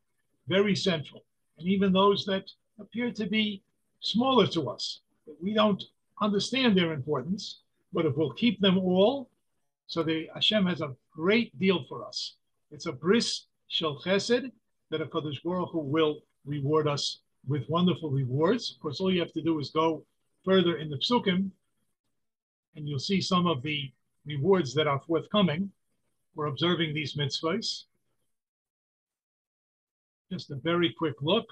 very 0.48 0.76
central 0.76 1.24
and 1.58 1.68
even 1.68 1.94
those 1.94 2.26
that 2.26 2.50
appear 2.80 3.12
to 3.12 3.26
be 3.26 3.64
smaller 4.00 4.48
to 4.48 4.70
us, 4.70 5.02
we 5.42 5.54
don't 5.54 5.84
understand 6.22 6.78
their 6.78 6.94
importance, 6.94 7.62
but 7.92 8.06
if 8.06 8.16
we'll 8.16 8.34
keep 8.34 8.60
them 8.60 8.78
all, 8.78 9.30
so 9.88 10.04
the 10.04 10.30
Hashem 10.34 10.66
has 10.66 10.82
a 10.82 10.96
great 11.12 11.58
deal 11.60 11.86
for 11.88 12.06
us. 12.06 12.36
It's 12.72 12.86
a 12.86 12.92
bris 12.92 13.46
shel 13.68 14.00
chesed 14.00 14.52
that 14.90 15.02
a 15.02 15.06
Kadosh 15.06 15.44
Baruch 15.44 15.70
Hu 15.72 15.80
will 15.80 16.20
reward 16.46 16.88
us 16.88 17.20
with 17.48 17.70
wonderful 17.70 18.10
rewards. 18.10 18.72
Of 18.72 18.80
course, 18.82 19.00
all 19.00 19.12
you 19.12 19.20
have 19.20 19.34
to 19.34 19.42
do 19.42 19.60
is 19.60 19.70
go 19.70 20.04
further 20.44 20.78
in 20.78 20.90
the 20.90 20.98
psukim, 20.98 21.52
and 22.76 22.88
you'll 22.88 23.00
see 23.00 23.22
some 23.22 23.48
of 23.48 23.62
the 23.62 23.92
rewards 24.26 24.74
that 24.74 24.88
are 24.88 25.00
forthcoming 25.00 25.72
for 26.36 26.48
observing 26.48 26.94
these 26.94 27.16
mitzvahs. 27.16 27.84
Just 30.32 30.52
a 30.52 30.56
very 30.56 30.94
quick 30.98 31.16
look. 31.22 31.46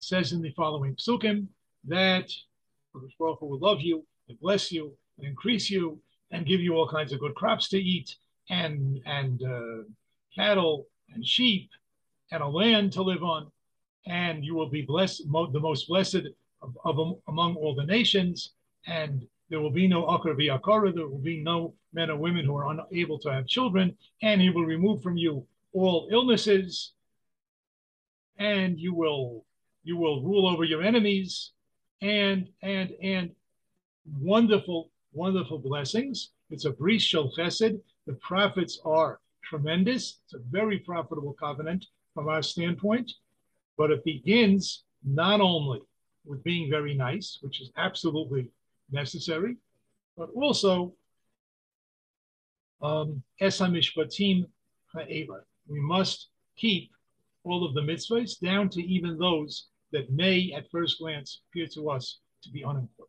It 0.00 0.04
says 0.04 0.32
in 0.32 0.42
the 0.42 0.52
following 0.52 0.96
psukim 0.96 1.46
that 1.84 2.30
Baruch 2.92 3.40
will 3.40 3.58
love 3.58 3.80
you 3.80 4.04
and 4.28 4.38
bless 4.40 4.70
you 4.70 4.92
and 5.18 5.26
increase 5.26 5.70
you 5.70 6.00
and 6.30 6.46
give 6.46 6.60
you 6.60 6.74
all 6.74 6.88
kinds 6.88 7.12
of 7.12 7.20
good 7.20 7.34
crops 7.34 7.68
to 7.68 7.78
eat 7.78 8.16
and 8.50 9.00
and 9.06 9.42
uh, 9.42 9.84
cattle 10.34 10.86
and 11.14 11.24
sheep 11.26 11.70
and 12.30 12.42
a 12.42 12.48
land 12.48 12.92
to 12.92 13.02
live 13.02 13.22
on, 13.22 13.50
and 14.06 14.44
you 14.44 14.54
will 14.54 14.68
be 14.68 14.82
blessed, 14.82 15.22
the 15.30 15.60
most 15.60 15.86
blessed 15.86 16.22
of, 16.62 16.76
of 16.84 17.18
among 17.28 17.54
all 17.56 17.74
the 17.74 17.84
nations, 17.84 18.52
and 18.86 19.26
there 19.52 19.60
will 19.60 19.70
be 19.70 19.86
no 19.86 20.06
akar 20.06 20.34
v'akara, 20.34 20.94
there 20.94 21.06
will 21.06 21.18
be 21.18 21.42
no 21.42 21.74
men 21.92 22.08
or 22.08 22.16
women 22.16 22.42
who 22.42 22.56
are 22.56 22.70
unable 22.70 23.18
to 23.18 23.30
have 23.30 23.46
children, 23.46 23.94
and 24.22 24.40
he 24.40 24.48
will 24.48 24.64
remove 24.64 25.02
from 25.02 25.18
you 25.18 25.46
all 25.74 26.08
illnesses, 26.10 26.92
and 28.38 28.80
you 28.80 28.94
will 28.94 29.44
you 29.84 29.98
will 29.98 30.22
rule 30.22 30.48
over 30.48 30.64
your 30.64 30.82
enemies, 30.82 31.50
and 32.00 32.48
and 32.62 32.94
and 33.02 33.30
wonderful, 34.22 34.90
wonderful 35.12 35.58
blessings. 35.58 36.30
It's 36.48 36.64
a 36.64 36.70
bris 36.70 37.02
shel 37.02 37.30
chesed. 37.30 37.78
The 38.06 38.14
profits 38.14 38.80
are 38.86 39.20
tremendous. 39.44 40.20
It's 40.24 40.32
a 40.32 40.38
very 40.50 40.78
profitable 40.78 41.34
covenant 41.34 41.84
from 42.14 42.26
our 42.26 42.42
standpoint, 42.42 43.12
but 43.76 43.90
it 43.90 44.02
begins 44.02 44.84
not 45.04 45.42
only 45.42 45.82
with 46.24 46.42
being 46.42 46.70
very 46.70 46.94
nice, 46.94 47.36
which 47.42 47.60
is 47.60 47.70
absolutely 47.76 48.48
necessary, 48.92 49.56
but 50.16 50.28
also 50.34 50.94
um, 52.82 53.22
esamishpatim 53.40 54.46
ha'eva. 54.94 55.40
We 55.68 55.80
must 55.80 56.28
keep 56.56 56.90
all 57.44 57.64
of 57.64 57.74
the 57.74 57.80
mitzvahs 57.80 58.38
down 58.40 58.68
to 58.70 58.82
even 58.82 59.18
those 59.18 59.68
that 59.92 60.10
may 60.10 60.52
at 60.56 60.70
first 60.70 60.98
glance 60.98 61.40
appear 61.48 61.66
to 61.74 61.90
us 61.90 62.18
to 62.42 62.50
be 62.50 62.62
unimportant. 62.62 63.08